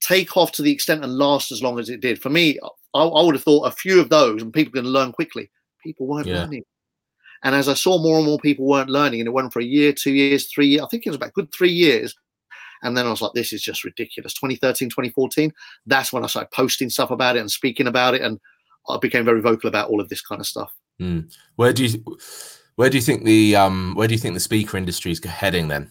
[0.00, 2.20] take off to the extent and last as long as it did.
[2.20, 2.58] For me,
[2.94, 5.50] I, I would have thought a few of those and people can learn quickly.
[5.82, 6.40] People weren't yeah.
[6.40, 6.64] learning.
[7.42, 9.64] And as I saw more and more people weren't learning, and it went for a
[9.64, 12.14] year, two years, three years, I think it was about good three years.
[12.82, 14.34] And then I was like, this is just ridiculous.
[14.34, 15.52] 2013, 2014,
[15.86, 18.22] that's when I started posting stuff about it and speaking about it.
[18.22, 18.40] And
[18.88, 20.72] I became very vocal about all of this kind of stuff.
[21.00, 21.32] Mm.
[21.56, 22.18] Where do you
[22.76, 25.68] where do you think the um where do you think the speaker industry is heading
[25.68, 25.90] then?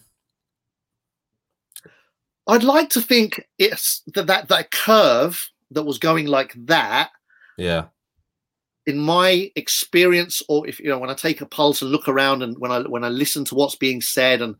[2.46, 7.10] I'd like to think it's that that, that curve that was going like that.
[7.56, 7.86] Yeah.
[8.86, 12.42] In my experience, or if you know, when I take a pulse and look around,
[12.42, 14.56] and when I when I listen to what's being said and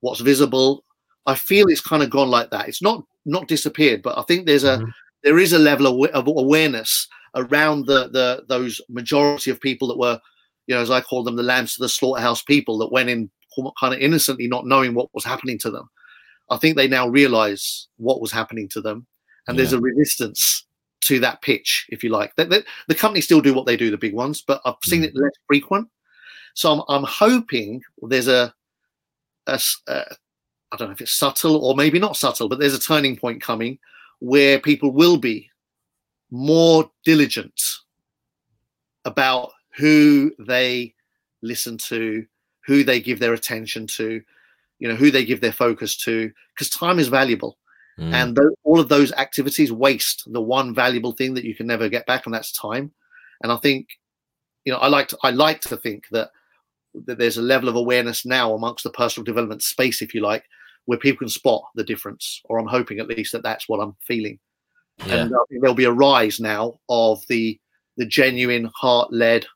[0.00, 0.84] what's visible,
[1.26, 2.68] I feel it's kind of gone like that.
[2.68, 4.90] It's not not disappeared, but I think there's a mm-hmm.
[5.22, 10.20] there is a level of, awareness around the the those majority of people that were,
[10.66, 13.30] you know, as I call them, the lambs to the slaughterhouse people that went in
[13.78, 15.88] kind of innocently, not knowing what was happening to them.
[16.50, 19.06] I think they now realize what was happening to them,
[19.46, 19.62] and yeah.
[19.62, 20.63] there's a resistance
[21.06, 22.34] to that pitch, if you like.
[22.36, 25.02] The, the, the, companies still do what they do, the big ones, but I've seen
[25.02, 25.06] mm.
[25.06, 25.88] it less frequent.
[26.54, 28.54] So I'm, I'm hoping there's a,
[29.46, 30.04] a, a,
[30.72, 33.42] I don't know if it's subtle or maybe not subtle, but there's a turning point
[33.42, 33.78] coming
[34.20, 35.50] where people will be
[36.30, 37.60] more diligent
[39.04, 40.94] about who they
[41.42, 42.24] listen to,
[42.66, 44.22] who they give their attention to,
[44.78, 47.58] you know, who they give their focus to, because time is valuable.
[47.98, 48.12] Mm.
[48.12, 51.88] And th- all of those activities waste the one valuable thing that you can never
[51.88, 52.92] get back, and that's time.
[53.42, 53.88] And I think,
[54.64, 56.30] you know, I like to, I like to think that,
[57.06, 60.44] that there's a level of awareness now amongst the personal development space, if you like,
[60.86, 62.40] where people can spot the difference.
[62.44, 64.38] Or I'm hoping at least that that's what I'm feeling.
[65.06, 65.14] Yeah.
[65.16, 67.58] And there'll be a rise now of the
[67.96, 69.46] the genuine, heart led,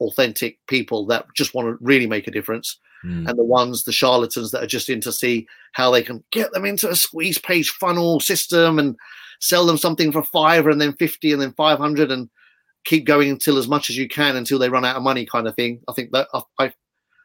[0.00, 3.28] authentic people that just want to really make a difference mm.
[3.28, 6.52] and the ones, the charlatans that are just in to see how they can get
[6.52, 8.96] them into a squeeze page funnel system and
[9.40, 12.28] sell them something for five and then 50 and then 500 and
[12.84, 15.46] keep going until as much as you can until they run out of money kind
[15.46, 15.80] of thing.
[15.88, 16.72] I think that I,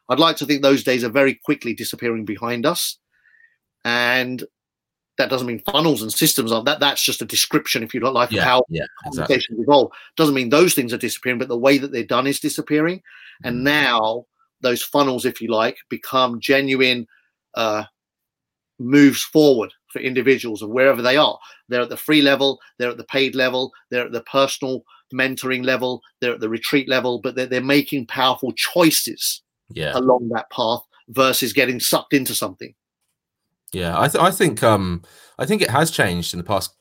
[0.09, 2.97] I'd like to think those days are very quickly disappearing behind us.
[3.85, 4.43] And
[5.17, 8.15] that doesn't mean funnels and systems are that that's just a description if you don't
[8.15, 9.63] like yeah, how yeah, communications exactly.
[9.63, 13.01] evolve doesn't mean those things are disappearing but the way that they're done is disappearing
[13.43, 14.25] and now
[14.63, 17.05] those funnels, if you like, become genuine
[17.53, 17.83] uh,
[18.79, 21.37] moves forward for individuals and wherever they are.
[21.69, 25.63] They're at the free level, they're at the paid level, they're at the personal mentoring
[25.63, 29.91] level, they're at the retreat level, but they're, they're making powerful choices yeah.
[29.93, 32.73] along that path versus getting sucked into something.
[33.71, 35.03] Yeah, I, th- I think um,
[35.37, 36.75] I think it has changed in the past,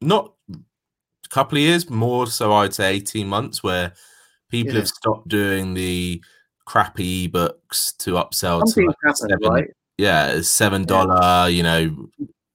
[0.00, 3.94] not a couple of years, more so I'd say eighteen months, where
[4.50, 4.80] people yeah.
[4.80, 6.22] have stopped doing the
[6.66, 9.68] crappy ebooks to upsell to like seven, right?
[9.96, 11.46] yeah, seven dollar, yeah.
[11.46, 12.08] you know,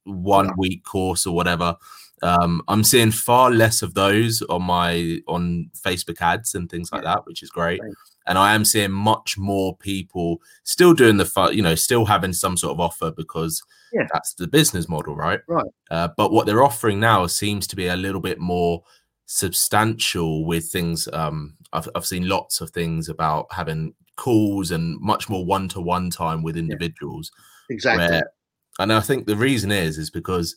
[0.03, 0.53] one yeah.
[0.57, 1.75] week course or whatever.
[2.23, 7.03] Um, I'm seeing far less of those on my on Facebook ads and things like
[7.03, 7.81] that, which is great.
[7.81, 7.91] Right.
[8.27, 12.33] And I am seeing much more people still doing the fun, you know, still having
[12.33, 14.05] some sort of offer because yeah.
[14.13, 15.39] that's the business model, right?
[15.47, 15.65] Right.
[15.89, 18.83] Uh, but what they're offering now seems to be a little bit more
[19.25, 21.07] substantial with things.
[21.11, 26.43] Um, I've, I've seen lots of things about having calls and much more one-to-one time
[26.43, 27.31] with individuals
[27.69, 28.07] yeah, exactly.
[28.07, 28.31] where,
[28.79, 30.55] and i think the reason is is because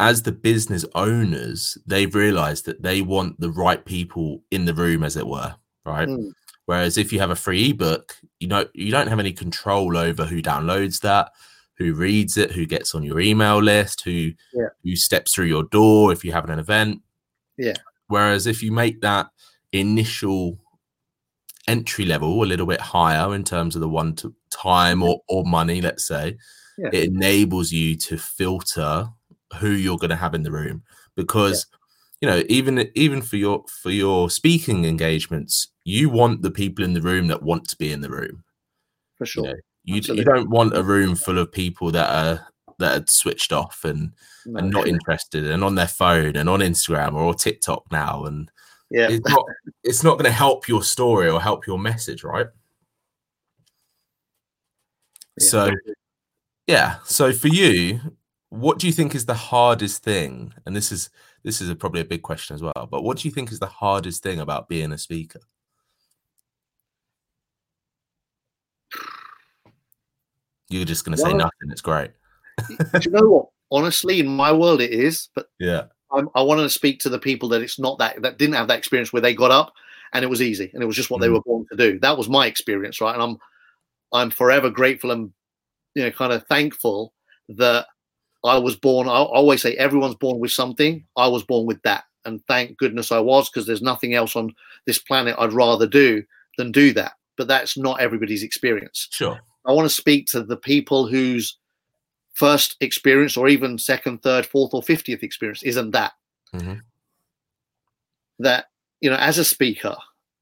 [0.00, 5.04] as the business owners they've realized that they want the right people in the room
[5.04, 6.08] as it were right?
[6.08, 6.32] Mm.
[6.66, 10.24] whereas if you have a free ebook you know you don't have any control over
[10.24, 11.30] who downloads that
[11.80, 14.68] who reads it who gets on your email list who yeah.
[14.84, 17.00] who steps through your door if you have an event.
[17.56, 17.72] Yeah.
[18.08, 19.28] Whereas if you make that
[19.72, 20.58] initial
[21.68, 25.44] entry level a little bit higher in terms of the one to time or, or
[25.44, 26.36] money, let's say,
[26.78, 26.88] yeah.
[26.92, 29.08] it enables you to filter
[29.58, 30.82] who you're going to have in the room
[31.16, 31.66] because
[32.20, 32.28] yeah.
[32.28, 36.94] you know even even for your for your speaking engagements you want the people in
[36.94, 38.44] the room that want to be in the room
[39.18, 39.44] for sure
[39.84, 42.46] you, know, you, you, don't want a room full of people that are
[42.78, 44.12] that are switched off and
[44.46, 48.50] no, and not interested and on their phone and on instagram or tiktok now and
[48.90, 49.44] yeah it's not
[49.84, 52.46] it's not going to help your story or help your message right
[55.38, 55.48] yeah.
[55.48, 55.70] so
[56.66, 58.00] yeah so for you
[58.50, 60.52] what do you think is the hardest thing?
[60.66, 61.08] And this is
[61.42, 62.88] this is a, probably a big question as well.
[62.90, 65.40] But what do you think is the hardest thing about being a speaker?
[70.68, 71.70] You're just going to say nothing.
[71.70, 72.10] It's great.
[72.68, 73.46] do you know what?
[73.72, 75.28] Honestly, in my world, it is.
[75.34, 78.38] But yeah, I'm, i want to speak to the people that it's not that that
[78.38, 79.72] didn't have that experience where they got up
[80.12, 81.22] and it was easy and it was just what mm.
[81.22, 81.98] they were born to do.
[82.00, 83.14] That was my experience, right?
[83.14, 83.38] And I'm
[84.12, 85.32] I'm forever grateful and
[85.94, 87.12] you know kind of thankful
[87.50, 87.86] that
[88.44, 89.08] I was born.
[89.08, 91.04] I always say everyone's born with something.
[91.16, 94.54] I was born with that, and thank goodness I was because there's nothing else on
[94.86, 96.22] this planet I'd rather do
[96.58, 97.12] than do that.
[97.36, 99.08] But that's not everybody's experience.
[99.10, 99.40] Sure.
[99.66, 101.56] I want to speak to the people whose
[102.40, 106.12] first experience, or even second, third, fourth, or fiftieth experience, isn't that.
[106.54, 106.80] Mm-hmm.
[108.38, 108.64] That
[109.02, 109.94] you know, as a speaker,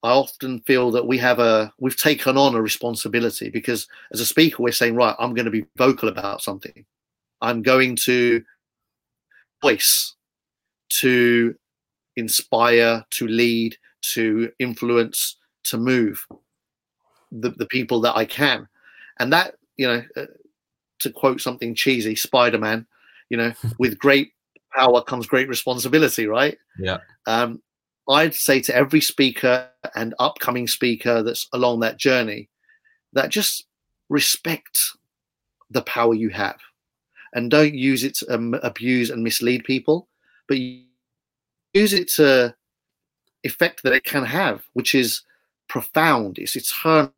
[0.05, 4.27] I often feel that we have a we've taken on a responsibility because as a
[4.27, 6.85] speaker, we're saying, right, I'm going to be vocal about something.
[7.41, 8.45] I'm going to
[9.61, 10.15] voice,
[11.01, 11.55] to
[12.17, 13.77] inspire, to lead,
[14.15, 16.25] to influence, to move
[17.33, 18.69] the, the people that I can.
[19.19, 20.27] And that, you know, uh,
[21.01, 22.87] to quote something cheesy, Spider Man,
[23.31, 24.33] you know, with great
[24.75, 26.59] power comes great responsibility, right?
[26.79, 26.99] Yeah.
[27.27, 27.63] Um,
[28.09, 32.49] I'd say to every speaker and upcoming speaker that's along that journey
[33.13, 33.67] that just
[34.09, 34.79] respect
[35.71, 36.59] the power you have
[37.35, 40.09] and don't use it to um, abuse and mislead people,
[40.47, 40.59] but
[41.75, 42.55] use it to
[43.45, 45.23] effect that it can have, which is
[45.69, 46.39] profound.
[46.39, 47.13] It's eternal.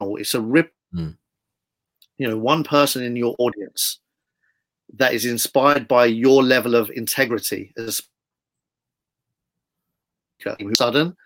[0.00, 0.72] It's a rip.
[0.94, 1.16] Mm.
[2.18, 4.00] You know, one person in your audience
[4.94, 8.02] that is inspired by your level of integrity as
[10.76, 11.16] sudden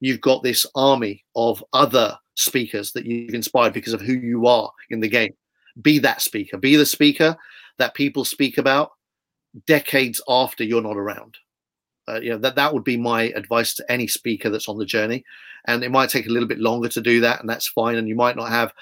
[0.00, 4.70] you've got this army of other speakers that you've inspired because of who you are
[4.90, 5.34] in the game.
[5.82, 6.56] Be that speaker.
[6.56, 7.36] Be the speaker
[7.78, 8.92] that people speak about
[9.66, 11.36] decades after you're not around.
[12.08, 14.86] Uh, you know that that would be my advice to any speaker that's on the
[14.86, 15.24] journey.
[15.66, 18.08] And it might take a little bit longer to do that and that's fine and
[18.08, 18.72] you might not have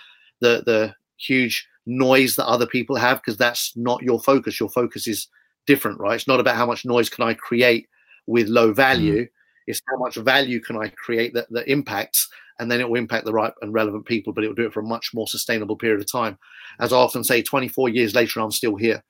[0.41, 5.07] the the huge noise that other people have because that's not your focus your focus
[5.07, 5.27] is
[5.67, 7.89] different right it's not about how much noise can i create
[8.27, 9.29] with low value mm.
[9.67, 12.29] it's how much value can i create that that impacts
[12.59, 14.73] and then it will impact the right and relevant people, but it will do it
[14.73, 16.39] for a much more sustainable period of time.
[16.81, 19.03] As I often say, 24 years later, I'm still here.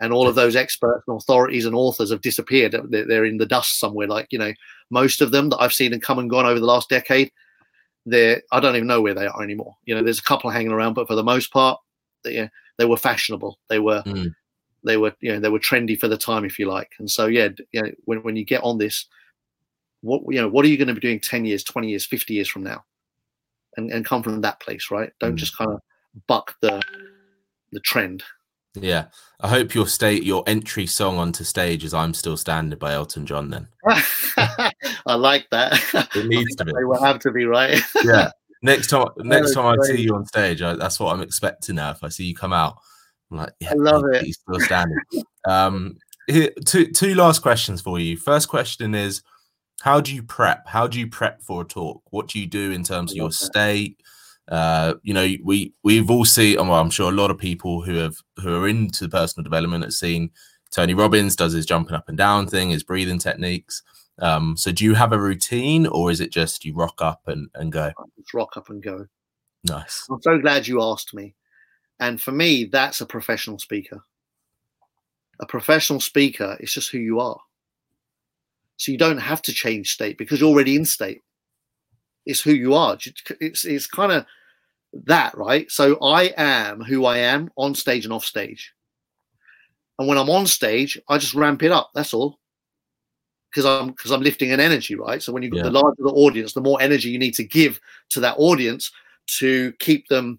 [0.00, 2.76] And all of those experts and authorities and authors have disappeared.
[2.90, 4.08] They're in the dust somewhere.
[4.08, 4.52] Like, you know,
[4.90, 7.30] most of them that I've seen and come and gone over the last decade,
[8.06, 9.76] they're, I don't even know where they are anymore.
[9.84, 11.80] You know, there's a couple hanging around, but for the most part,
[12.24, 13.58] they, they were fashionable.
[13.68, 14.34] They were, mm.
[14.84, 16.92] they were, you know, they were trendy for the time, if you like.
[16.98, 19.06] And so, yeah, you know, when, when you get on this,
[20.00, 22.34] what, you know, what are you going to be doing 10 years, 20 years, 50
[22.34, 22.84] years from now?
[23.76, 25.12] and, and come from that place, right?
[25.20, 25.38] Don't mm.
[25.38, 25.80] just kind of
[26.26, 26.82] buck the
[27.72, 28.22] the trend.
[28.74, 29.06] Yeah,
[29.40, 33.26] I hope your state your entry song onto stage is "I'm Still Standing" by Elton
[33.26, 33.50] John.
[33.50, 33.68] Then
[35.06, 35.72] I like that.
[36.14, 36.72] It needs to be.
[36.72, 37.80] It will have to be right.
[38.04, 38.30] yeah.
[38.62, 41.90] Next time, next time I see you on stage, I, that's what I'm expecting now.
[41.90, 42.76] If I see you come out,
[43.30, 44.24] I'm like, yeah, I love it.
[44.24, 44.98] He's still standing.
[45.48, 45.96] um,
[46.28, 48.16] here, two two last questions for you.
[48.16, 49.22] First question is,
[49.82, 50.68] how do you prep?
[50.68, 52.02] How do you prep for a talk?
[52.10, 54.00] What do you do in terms of your state?
[54.48, 56.56] Uh, you know, we we've all seen.
[56.56, 59.92] Well, I'm sure a lot of people who have who are into personal development have
[59.92, 60.30] seen
[60.70, 63.82] Tony Robbins does his jumping up and down thing, his breathing techniques.
[64.18, 67.48] Um, so, do you have a routine, or is it just you rock up and
[67.54, 67.92] and go?
[68.18, 69.06] Just rock up and go.
[69.64, 70.06] Nice.
[70.10, 71.34] I'm so glad you asked me.
[72.00, 74.00] And for me, that's a professional speaker.
[75.40, 77.38] A professional speaker is just who you are.
[78.76, 81.20] So you don't have to change state because you're already in state.
[82.26, 82.98] It's who you are.
[83.40, 84.26] It's it's kind of
[84.92, 85.70] that, right?
[85.70, 88.72] So I am who I am on stage and off stage.
[89.98, 91.90] And when I'm on stage, I just ramp it up.
[91.94, 92.38] That's all.
[93.52, 95.22] Because I'm because I'm lifting an energy, right?
[95.22, 95.64] So when you've got yeah.
[95.64, 97.78] the larger the audience, the more energy you need to give
[98.10, 98.90] to that audience
[99.38, 100.38] to keep them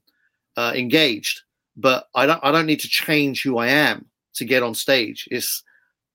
[0.58, 1.42] uh, engaged.
[1.78, 5.28] But I don't I don't need to change who I am to get on stage.
[5.32, 5.64] It's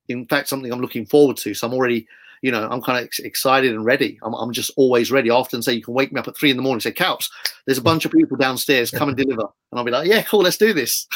[0.08, 1.54] in fact something I'm looking forward to.
[1.54, 2.06] So I'm already,
[2.42, 4.18] you know, I'm kind of ex- excited and ready.
[4.22, 5.30] I'm, I'm just always ready.
[5.30, 6.92] I often say you can wake me up at three in the morning and say,
[6.92, 7.30] Caps,
[7.66, 9.42] there's a bunch of people downstairs, come and deliver.
[9.42, 11.06] And I'll be like, yeah, cool, let's do this.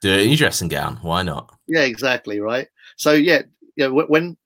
[0.00, 0.98] Do it in your dressing gown.
[1.02, 1.54] Why not?
[1.66, 2.40] Yeah, exactly.
[2.40, 2.68] Right.
[2.96, 3.42] So yeah,
[3.76, 3.86] yeah.
[3.86, 4.36] When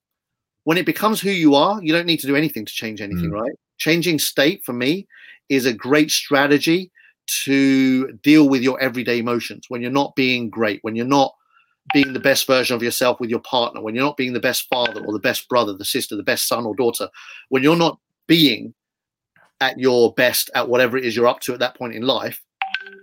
[0.63, 3.31] when it becomes who you are, you don't need to do anything to change anything,
[3.31, 3.41] mm.
[3.41, 3.51] right?
[3.77, 5.07] Changing state for me
[5.49, 6.91] is a great strategy
[7.43, 11.33] to deal with your everyday emotions when you're not being great, when you're not
[11.93, 14.67] being the best version of yourself with your partner, when you're not being the best
[14.69, 17.09] father or the best brother, the sister, the best son or daughter,
[17.49, 18.73] when you're not being
[19.59, 22.41] at your best at whatever it is you're up to at that point in life,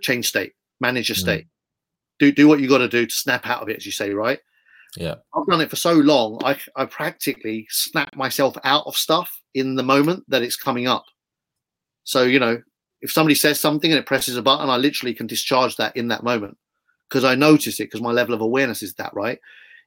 [0.03, 1.21] change state, manage your mm.
[1.21, 1.47] state.
[2.19, 4.11] do do what you got to do to snap out of it, as you say,
[4.11, 4.41] right?
[4.97, 5.17] Yeah.
[5.35, 6.41] I've done it for so long.
[6.45, 11.05] I I practically snap myself out of stuff in the moment that it's coming up.
[12.05, 12.63] So you know,
[13.01, 16.09] if somebody says something and it presses a button, I literally can discharge that in
[16.09, 16.57] that moment
[17.09, 19.39] because I notice it because my level of awareness is that right.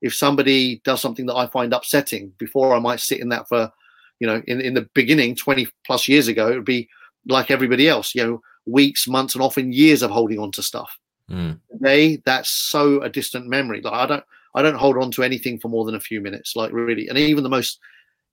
[0.02, 3.72] If somebody does something that I find upsetting, before I might sit in that for,
[4.20, 6.90] you know, in, in the beginning, 20 plus years ago, it would be
[7.28, 10.98] like everybody else, you know, weeks, months, and often years of holding on to stuff.
[11.30, 11.60] Mm.
[11.72, 13.82] Today, that's so a distant memory.
[13.82, 14.24] Like I don't,
[14.56, 16.56] I don't hold on to anything for more than a few minutes.
[16.56, 17.80] Like really, and even the most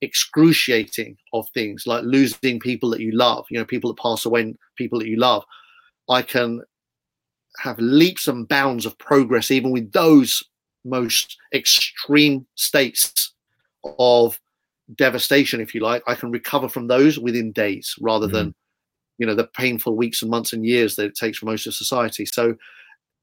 [0.00, 4.54] excruciating of things, like losing people that you love, you know, people that pass away,
[4.76, 5.44] people that you love,
[6.08, 6.62] I can
[7.58, 10.42] have leaps and bounds of progress, even with those
[10.84, 13.32] most extreme states
[13.98, 14.38] of
[14.96, 16.02] devastation, if you like.
[16.06, 18.32] I can recover from those within days rather mm.
[18.32, 18.54] than,
[19.18, 21.74] you know, the painful weeks and months and years that it takes for most of
[21.74, 22.24] society.
[22.24, 22.56] So,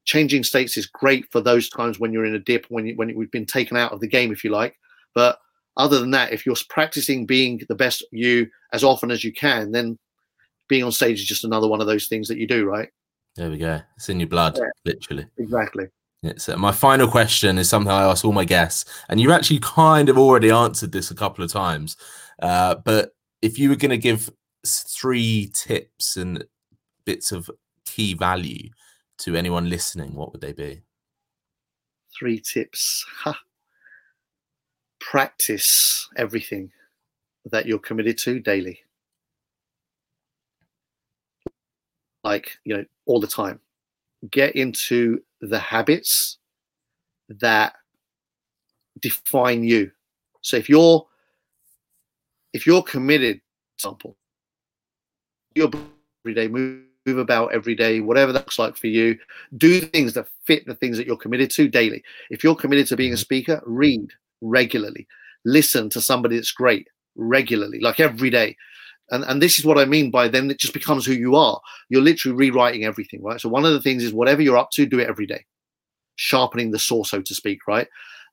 [0.06, 3.14] changing states is great for those times when you're in a dip, when you, when
[3.14, 4.78] we've been taken out of the game, if you like.
[5.14, 5.38] But
[5.76, 9.72] other than that, if you're practicing being the best you as often as you can,
[9.72, 9.98] then
[10.68, 12.88] being on stage is just another one of those things that you do, right?
[13.34, 13.80] There we go.
[13.96, 15.26] It's in your blood, yeah, literally.
[15.36, 15.86] Exactly.
[16.22, 19.58] It's, uh, my final question is something I ask all my guests, and you actually
[19.60, 21.96] kind of already answered this a couple of times.
[22.40, 23.10] Uh, but
[23.42, 24.30] if you were going to give
[24.66, 26.44] three tips and
[27.04, 27.50] bits of
[27.84, 28.70] key value
[29.18, 30.82] to anyone listening, what would they be?
[32.18, 33.04] Three tips.
[33.22, 33.38] Ha.
[35.00, 36.70] Practice everything
[37.50, 38.80] that you're committed to daily.
[42.24, 43.60] Like, you know, all the time.
[44.30, 46.38] Get into the habits
[47.28, 47.74] that
[49.00, 49.92] define you.
[50.40, 51.06] So if you're
[52.52, 53.40] if you're committed,
[53.76, 54.16] example,
[55.54, 55.70] your
[56.24, 59.18] everyday move move about every day, whatever that looks like for you.
[59.56, 62.02] Do things that fit the things that you're committed to daily.
[62.30, 63.20] If you're committed to being a mm-hmm.
[63.20, 65.06] speaker, read regularly.
[65.44, 68.56] Listen to somebody that's great regularly, like every day.
[69.10, 71.60] And, and this is what I mean by then it just becomes who you are.
[71.88, 73.40] You're literally rewriting everything, right?
[73.40, 75.44] So one of the things is whatever you're up to, do it every day.
[76.16, 77.86] Sharpening the saw, so to speak, right?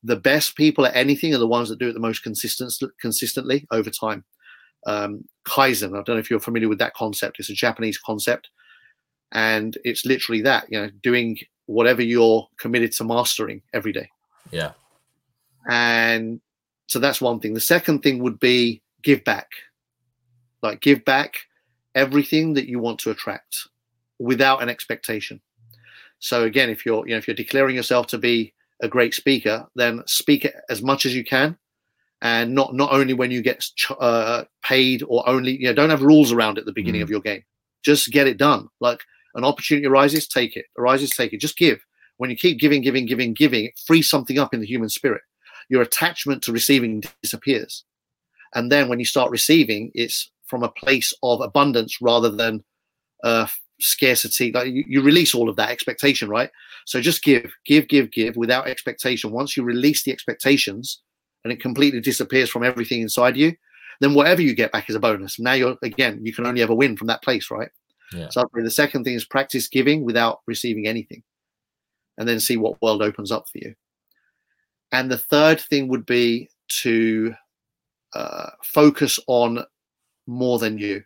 [0.03, 3.67] The best people at anything are the ones that do it the most consistent, consistently
[3.71, 4.23] over time.
[4.87, 7.39] Um, Kaizen, I don't know if you're familiar with that concept.
[7.39, 8.49] It's a Japanese concept
[9.33, 14.09] and it's literally that you know doing whatever you're committed to mastering every day.
[14.51, 14.71] Yeah.
[15.69, 16.41] And
[16.87, 17.53] so that's one thing.
[17.53, 19.47] The second thing would be give back.
[20.61, 21.37] Like give back
[21.95, 23.67] everything that you want to attract
[24.19, 25.41] without an expectation.
[26.19, 29.67] So again if you're you know if you're declaring yourself to be a great speaker
[29.75, 31.57] then speak as much as you can.
[32.21, 33.63] And not not only when you get
[33.99, 37.03] uh, paid or only you know don't have rules around at the beginning mm.
[37.03, 37.43] of your game.
[37.83, 38.69] Just get it done.
[38.79, 39.01] Like
[39.35, 40.65] an opportunity arises, take it.
[40.77, 41.41] Arises, take it.
[41.41, 41.83] Just give.
[42.17, 45.21] When you keep giving, giving, giving, giving, it frees something up in the human spirit.
[45.69, 47.83] Your attachment to receiving disappears.
[48.53, 52.63] And then when you start receiving, it's from a place of abundance rather than
[53.23, 53.47] uh,
[53.79, 54.51] scarcity.
[54.51, 56.51] Like you, you release all of that expectation, right?
[56.85, 59.31] So just give, give, give, give without expectation.
[59.31, 61.01] Once you release the expectations
[61.43, 63.55] and it completely disappears from everything inside you,
[63.99, 65.39] then whatever you get back is a bonus.
[65.39, 67.69] Now you're again, you can only ever win from that place, right?
[68.11, 68.29] Yeah.
[68.29, 71.23] So the second thing is practice giving without receiving anything,
[72.17, 73.75] and then see what world opens up for you.
[74.91, 76.49] And the third thing would be
[76.81, 77.33] to
[78.13, 79.63] uh, focus on
[80.27, 81.03] more than you.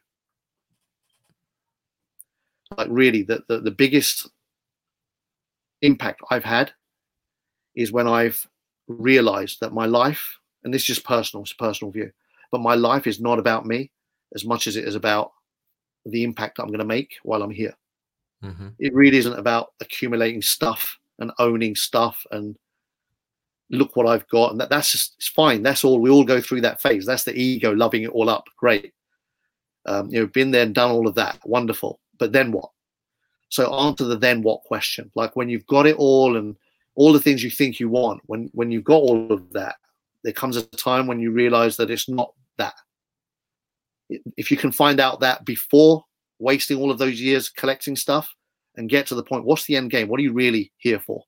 [2.78, 4.30] Like really, the, the the biggest
[5.82, 6.74] impact I've had
[7.76, 8.46] is when I've
[8.88, 12.12] realized that my life, and this is just personal, it's a personal view,
[12.52, 13.92] but my life is not about me
[14.36, 15.32] as much as it is about
[16.12, 17.76] the impact I'm going to make while I'm here.
[18.44, 18.70] Mm-hmm.
[18.80, 22.56] It really isn't about accumulating stuff and owning stuff and
[23.70, 24.52] look what I've got.
[24.52, 25.64] And that, that's just it's fine.
[25.64, 26.00] That's all.
[26.00, 27.06] We all go through that phase.
[27.06, 28.46] That's the ego loving it all up.
[28.58, 28.94] Great.
[29.86, 31.40] Um, you know, been there and done all of that.
[31.46, 32.00] Wonderful.
[32.18, 32.70] But then what?
[33.50, 35.10] So answer the then what question.
[35.16, 36.56] Like when you've got it all and
[36.96, 39.76] all the things you think you want, when when you've got all of that,
[40.24, 42.74] there comes a time when you realize that it's not that
[44.10, 46.04] if you can find out that before
[46.40, 48.34] wasting all of those years collecting stuff
[48.76, 50.08] and get to the point what's the end game?
[50.08, 51.24] What are you really here for?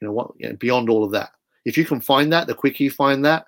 [0.00, 1.30] You know what you know, beyond all of that.
[1.64, 3.46] If you can find that the quicker you find that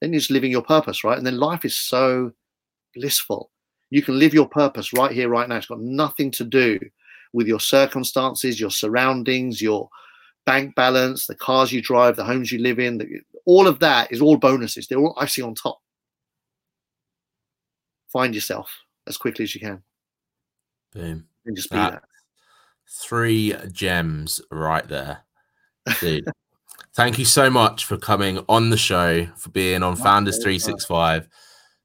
[0.00, 1.16] then you're just living your purpose right?
[1.16, 2.32] And then life is so
[2.94, 3.50] blissful.
[3.90, 5.56] You can live your purpose right here right now.
[5.56, 6.80] It's got nothing to do
[7.32, 9.88] with your circumstances your surroundings your
[10.44, 14.10] bank balance the cars you drive the homes you live in the, all of that
[14.12, 14.86] is all bonuses.
[14.86, 15.81] They're all icing on top
[18.12, 18.70] find yourself
[19.06, 19.82] as quickly as you can.
[20.92, 21.26] Boom.
[21.46, 21.92] And just be that.
[21.92, 22.02] that.
[22.88, 25.24] Three gems right there.
[26.00, 26.24] Dude.
[26.94, 31.26] Thank you so much for coming on the show, for being on Founders 365,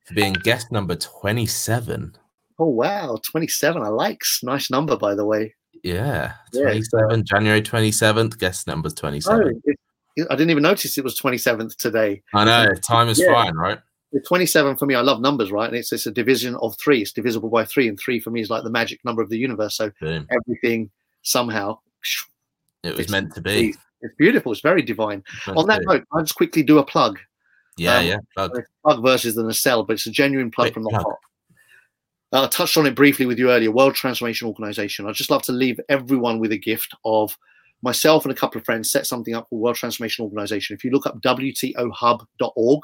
[0.06, 2.18] for being guest number 27.
[2.60, 3.82] Oh wow, 27.
[3.82, 5.56] I like nice number by the way.
[5.82, 9.62] Yeah, 27, yeah, January 27th, guest number 27.
[9.66, 9.74] Oh,
[10.30, 12.24] I didn't even notice it was 27th today.
[12.34, 13.32] I know, um, time is yeah.
[13.32, 13.80] flying, right?
[14.14, 15.68] The 27 for me, I love numbers, right?
[15.68, 17.02] And it's, it's a division of three.
[17.02, 19.38] It's divisible by three, and three for me is like the magic number of the
[19.38, 19.76] universe.
[19.76, 20.28] So Boom.
[20.32, 20.90] everything
[21.24, 21.80] somehow.
[22.84, 23.76] It was meant to be.
[24.02, 24.52] It's beautiful.
[24.52, 25.24] It's very divine.
[25.48, 27.20] It's On that note, I'll just quickly do a plug.
[27.78, 28.18] Yeah, um, yeah.
[28.36, 28.62] Plug.
[28.84, 31.04] plug versus the nacelle, but it's a genuine plug Wait, from the plug.
[31.04, 31.20] heart.
[32.34, 33.72] Uh, I touched on it briefly with you earlier.
[33.72, 35.08] World Transformation Organization.
[35.08, 37.38] I'd just love to leave everyone with a gift of
[37.82, 40.76] myself and a couple of friends set something up called World Transformation Organization.
[40.76, 42.82] If you look up WTOHub.org,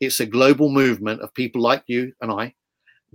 [0.00, 2.54] it's a global movement of people like you and I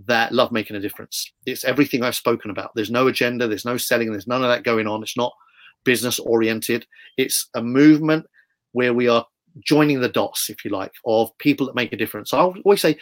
[0.06, 1.32] that love making a difference.
[1.46, 2.72] It's everything I've spoken about.
[2.76, 5.04] There's no agenda, there's no selling, there's none of that going on.
[5.04, 5.34] It's not
[5.84, 6.86] business oriented.
[7.18, 8.26] It's a movement
[8.72, 9.26] where we are
[9.66, 12.34] joining the dots, if you like, of people that make a difference.
[12.34, 12.98] I always say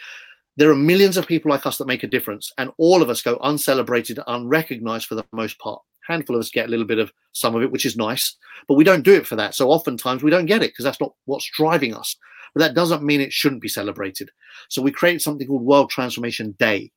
[0.56, 3.22] there are millions of people like us that make a difference, and all of us
[3.22, 5.80] go uncelebrated, unrecognized for the most part.
[6.08, 8.34] Handful of us get a little bit of some of it, which is nice,
[8.66, 9.54] but we don't do it for that.
[9.54, 12.16] So oftentimes we don't get it because that's not what's driving us.
[12.54, 14.30] But that doesn't mean it shouldn't be celebrated.
[14.68, 16.90] So we created something called World Transformation Day.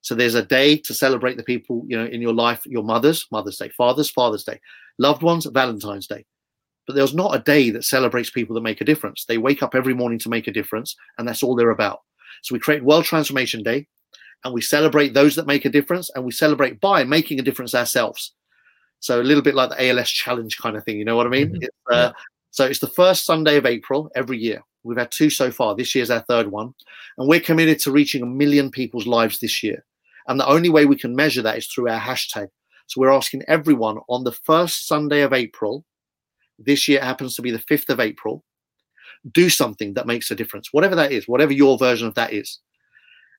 [0.00, 3.26] So there's a day to celebrate the people, you know, in your life, your mothers,
[3.30, 4.60] Mother's Day, fathers, Father's Day,
[4.98, 6.24] loved ones, Valentine's Day.
[6.86, 9.24] But there's not a day that celebrates people that make a difference.
[9.24, 12.00] They wake up every morning to make a difference, and that's all they're about.
[12.42, 13.88] So we create World Transformation Day
[14.44, 17.74] and we celebrate those that make a difference and we celebrate by making a difference
[17.74, 18.34] ourselves.
[19.00, 21.30] So a little bit like the ALS challenge kind of thing, you know what I
[21.30, 21.48] mean?
[21.48, 21.62] Mm-hmm.
[21.62, 22.12] It's, uh,
[22.50, 24.62] so it's the first Sunday of April every year.
[24.82, 25.74] We've had two so far.
[25.74, 26.72] This year's our third one.
[27.18, 29.84] And we're committed to reaching a million people's lives this year.
[30.28, 32.48] And the only way we can measure that is through our hashtag.
[32.86, 35.84] So we're asking everyone on the first Sunday of April,
[36.58, 38.44] this year happens to be the 5th of April,
[39.32, 42.60] do something that makes a difference, whatever that is, whatever your version of that is.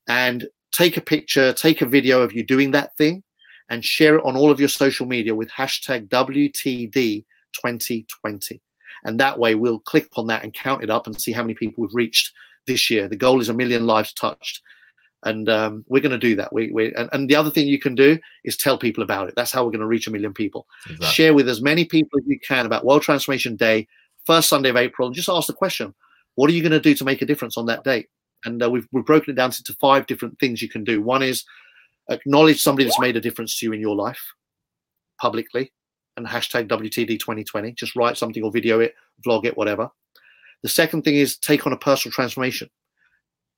[0.07, 3.23] And take a picture, take a video of you doing that thing
[3.69, 8.59] and share it on all of your social media with hashtag WTD2020.
[9.03, 11.53] And that way we'll click on that and count it up and see how many
[11.53, 12.33] people we've reached
[12.65, 13.07] this year.
[13.07, 14.61] The goal is a million lives touched.
[15.23, 16.53] And um, we're going to do that.
[16.53, 19.33] We, we and, and, the other thing you can do is tell people about it.
[19.35, 20.67] That's how we're going to reach a million people.
[20.85, 21.07] Exactly.
[21.07, 23.87] Share with as many people as you can about World Transformation Day,
[24.25, 25.95] first Sunday of April, and just ask the question,
[26.35, 28.09] what are you going to do to make a difference on that date?
[28.45, 31.01] And uh, we've, we've broken it down into five different things you can do.
[31.01, 31.43] One is
[32.09, 34.21] acknowledge somebody that's made a difference to you in your life
[35.19, 35.71] publicly
[36.15, 37.73] and hashtag WTD 2020.
[37.73, 38.93] Just write something or video it,
[39.25, 39.89] vlog it, whatever.
[40.63, 42.69] The second thing is take on a personal transformation.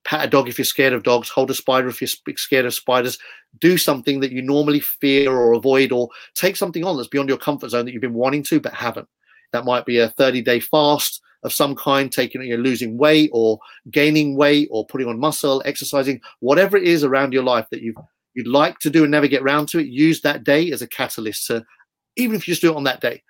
[0.04, 2.72] Pat a dog if you're scared of dogs, hold a spider if you're scared of
[2.72, 3.18] spiders.
[3.58, 7.38] Do something that you normally fear or avoid, or take something on that's beyond your
[7.38, 9.08] comfort zone that you've been wanting to but haven't.
[9.52, 13.30] That might be a 30 day fast of some kind, taking you know, losing weight
[13.32, 13.58] or
[13.90, 17.94] gaining weight or putting on muscle, exercising, whatever it is around your life that you
[18.34, 19.86] you'd like to do and never get around to it.
[19.86, 21.64] Use that day as a catalyst to,
[22.16, 23.22] even if you just do it on that day.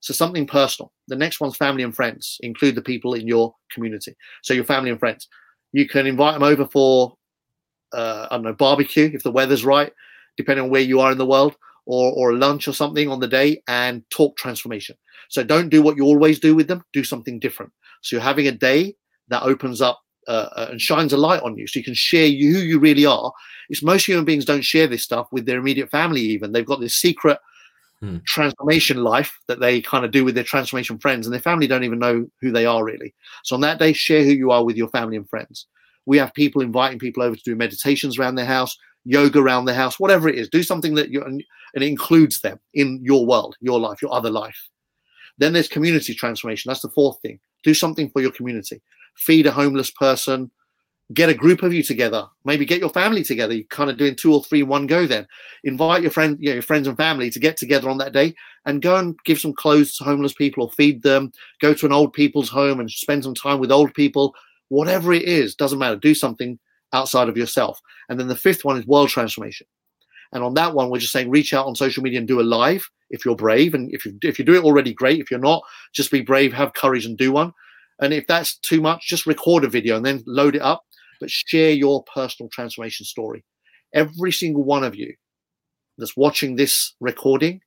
[0.00, 0.92] So something personal.
[1.08, 2.36] The next one's family and friends.
[2.42, 4.14] Include the people in your community.
[4.42, 5.28] So your family and friends.
[5.72, 7.16] You can invite them over for
[7.94, 9.92] uh, I don't know barbecue if the weather's right,
[10.36, 13.28] depending on where you are in the world, or or lunch or something on the
[13.28, 14.96] day, and talk transformation.
[15.30, 16.82] So don't do what you always do with them.
[16.92, 17.72] Do something different.
[18.02, 18.94] So you're having a day
[19.28, 22.26] that opens up uh, uh, and shines a light on you, so you can share
[22.26, 23.32] you, who you really are.
[23.68, 26.20] It's most human beings don't share this stuff with their immediate family.
[26.20, 27.38] Even they've got this secret
[28.00, 28.18] hmm.
[28.26, 31.84] transformation life that they kind of do with their transformation friends, and their family don't
[31.84, 33.14] even know who they are really.
[33.44, 35.66] So on that day, share who you are with your family and friends.
[36.06, 39.74] We have people inviting people over to do meditations around their house, yoga around their
[39.74, 40.48] house, whatever it is.
[40.48, 41.42] Do something that you and
[41.74, 44.68] it includes them in your world, your life, your other life.
[45.38, 46.68] Then there's community transformation.
[46.68, 47.40] That's the fourth thing.
[47.62, 48.80] Do something for your community.
[49.16, 50.50] Feed a homeless person.
[51.12, 52.26] Get a group of you together.
[52.44, 53.54] Maybe get your family together.
[53.54, 55.06] You're kind of doing two or three one go.
[55.06, 55.26] Then
[55.62, 58.34] invite your friend, you know, your friends and family to get together on that day
[58.64, 61.30] and go and give some clothes to homeless people or feed them.
[61.60, 64.34] Go to an old people's home and spend some time with old people.
[64.68, 65.96] Whatever it is, doesn't matter.
[65.96, 66.58] Do something
[66.94, 67.80] outside of yourself.
[68.08, 69.66] And then the fifth one is world transformation.
[70.32, 72.42] And on that one, we're just saying reach out on social media and do a
[72.42, 73.74] live if you're brave.
[73.74, 75.20] And if you if you do it already, great.
[75.20, 75.62] If you're not,
[75.92, 77.52] just be brave, have courage, and do one.
[78.00, 80.84] And if that's too much, just record a video and then load it up.
[81.20, 83.44] But share your personal transformation story.
[83.94, 85.14] Every single one of you
[85.96, 87.60] that's watching this recording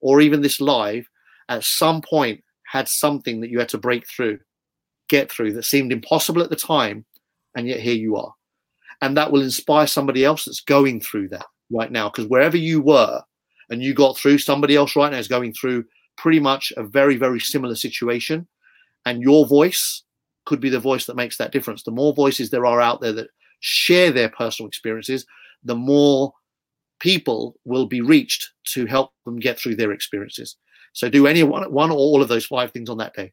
[0.00, 1.06] or even this live
[1.48, 4.38] at some point had something that you had to break through,
[5.08, 7.06] get through that seemed impossible at the time,
[7.56, 8.34] and yet here you are.
[9.00, 12.10] And that will inspire somebody else that's going through that right now.
[12.10, 13.22] Because wherever you were
[13.70, 15.84] and you got through, somebody else right now is going through
[16.16, 18.46] pretty much a very, very similar situation.
[19.04, 20.02] And your voice
[20.44, 21.82] could be the voice that makes that difference.
[21.82, 23.28] The more voices there are out there that
[23.60, 25.26] share their personal experiences,
[25.64, 26.32] the more
[27.00, 30.56] people will be reached to help them get through their experiences.
[30.92, 33.32] So do any one, one or all of those five things on that day.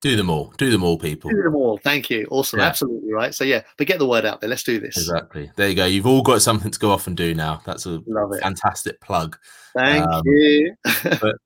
[0.00, 0.52] Do them all.
[0.58, 1.30] Do them all, people.
[1.30, 1.78] Do them all.
[1.78, 2.26] Thank you.
[2.28, 2.58] Awesome.
[2.58, 2.66] Yeah.
[2.66, 3.32] Absolutely right.
[3.32, 4.50] So yeah, but get the word out there.
[4.50, 4.96] Let's do this.
[4.96, 5.48] Exactly.
[5.54, 5.84] There you go.
[5.84, 7.62] You've all got something to go off and do now.
[7.64, 8.02] That's a
[8.40, 9.38] fantastic plug.
[9.76, 10.74] Thank um, you.
[11.20, 11.36] but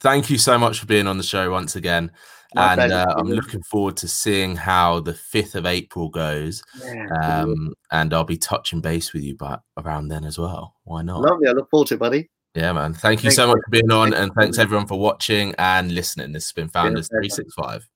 [0.00, 2.10] thank you so much for being on the show once again.
[2.54, 6.62] My and uh, I'm looking forward to seeing how the 5th of April goes.
[6.84, 10.74] Yeah, um, and I'll be touching base with you but around then as well.
[10.84, 11.22] Why not?
[11.22, 11.48] Lovely.
[11.48, 12.28] I look forward to it, buddy.
[12.54, 12.92] Yeah, man.
[12.92, 16.32] Thank you Thank so much for being on, and thanks everyone for watching and listening.
[16.32, 17.88] This has been Founders 365.